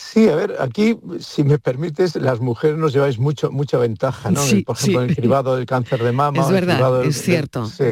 [0.00, 4.40] Sí, a ver, aquí, si me permites, las mujeres nos lleváis mucho, mucha ventaja, ¿no?
[4.64, 6.40] Por ejemplo, en el cribado del cáncer de mama.
[6.40, 7.66] Es verdad, es cierto.
[7.66, 7.84] sí,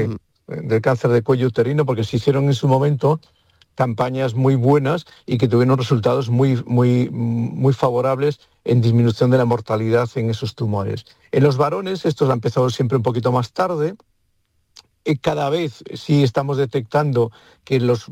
[0.47, 3.21] del cáncer de cuello uterino, porque se hicieron en su momento
[3.75, 9.45] campañas muy buenas y que tuvieron resultados muy, muy, muy favorables en disminución de la
[9.45, 11.07] mortalidad en esos tumores.
[11.33, 13.97] En los varones, esto ha empezado siempre un poquito más tarde,
[15.15, 17.31] cada vez sí estamos detectando
[17.65, 18.09] que los,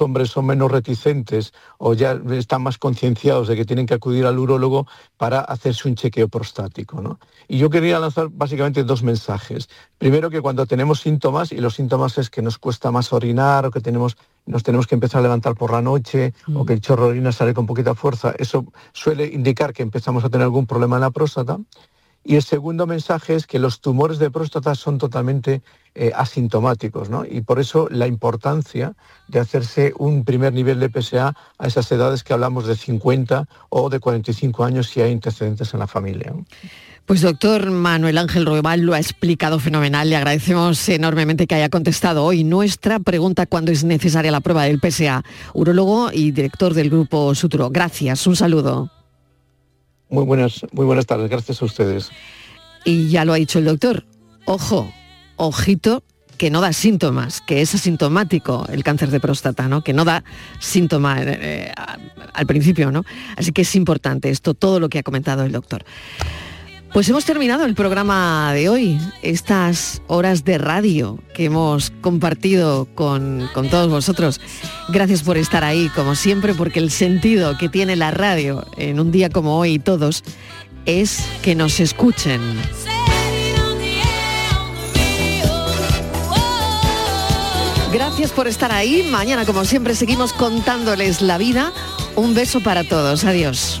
[0.00, 4.38] hombres son menos reticentes o ya están más concienciados de que tienen que acudir al
[4.38, 4.86] urólogo
[5.16, 7.18] para hacerse un chequeo prostático.
[7.48, 9.68] Y yo quería lanzar básicamente dos mensajes.
[9.98, 13.70] Primero que cuando tenemos síntomas, y los síntomas es que nos cuesta más orinar o
[13.70, 17.04] que tenemos, nos tenemos que empezar a levantar por la noche o que el chorro
[17.04, 20.96] de orina sale con poquita fuerza, eso suele indicar que empezamos a tener algún problema
[20.96, 21.58] en la próstata.
[22.28, 25.62] Y el segundo mensaje es que los tumores de próstata son totalmente
[25.94, 27.24] eh, asintomáticos, ¿no?
[27.24, 28.94] Y por eso la importancia
[29.28, 33.90] de hacerse un primer nivel de PSA a esas edades que hablamos de 50 o
[33.90, 36.34] de 45 años si hay antecedentes en la familia.
[37.06, 40.10] Pues doctor Manuel Ángel Roebal lo ha explicado fenomenal.
[40.10, 44.80] Le agradecemos enormemente que haya contestado hoy nuestra pregunta cuando es necesaria la prueba del
[44.80, 45.22] PSA,
[45.54, 47.70] urólogo y director del grupo Suturo.
[47.70, 48.95] Gracias, un saludo.
[50.08, 52.10] Muy buenas, muy buenas tardes, gracias a ustedes.
[52.84, 54.04] Y ya lo ha dicho el doctor,
[54.44, 54.92] ojo,
[55.36, 56.02] ojito
[56.36, 59.82] que no da síntomas, que es asintomático el cáncer de próstata, ¿no?
[59.82, 60.22] Que no da
[60.60, 61.72] síntomas eh, eh,
[62.32, 63.04] al principio, ¿no?
[63.36, 65.84] Así que es importante esto, todo lo que ha comentado el doctor.
[66.92, 73.48] Pues hemos terminado el programa de hoy, estas horas de radio que hemos compartido con,
[73.52, 74.40] con, todos vosotros.
[74.88, 79.12] Gracias por estar ahí, como siempre, porque el sentido que tiene la radio en un
[79.12, 80.22] día como hoy todos
[80.86, 82.40] es que nos escuchen.
[87.92, 89.02] Gracias por estar ahí.
[89.10, 91.72] Mañana, como siempre, seguimos contándoles la vida.
[92.14, 93.24] Un beso para todos.
[93.24, 93.80] Adiós.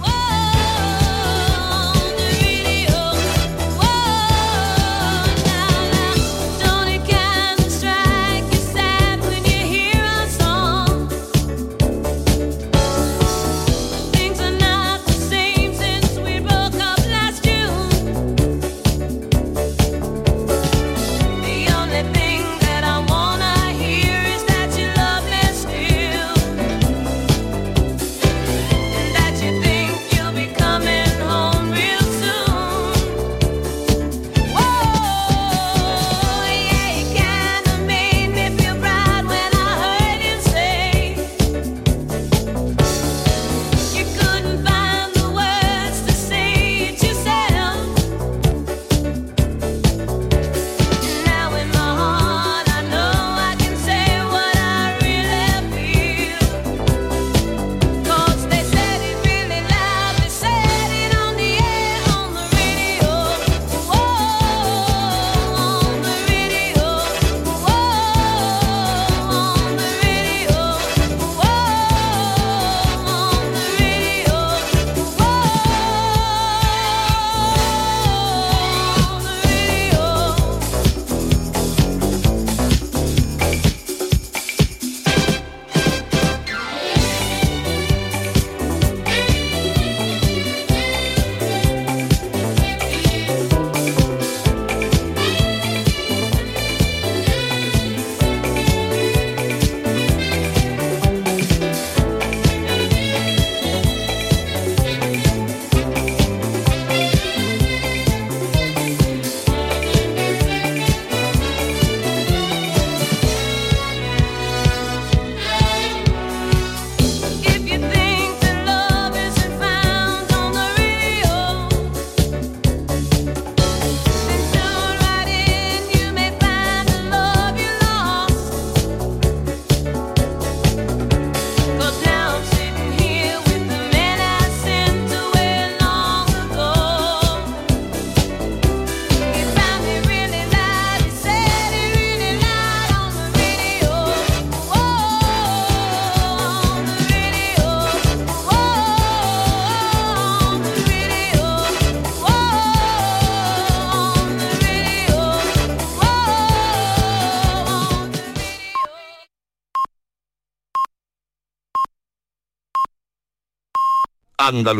[164.48, 164.72] Andalucía.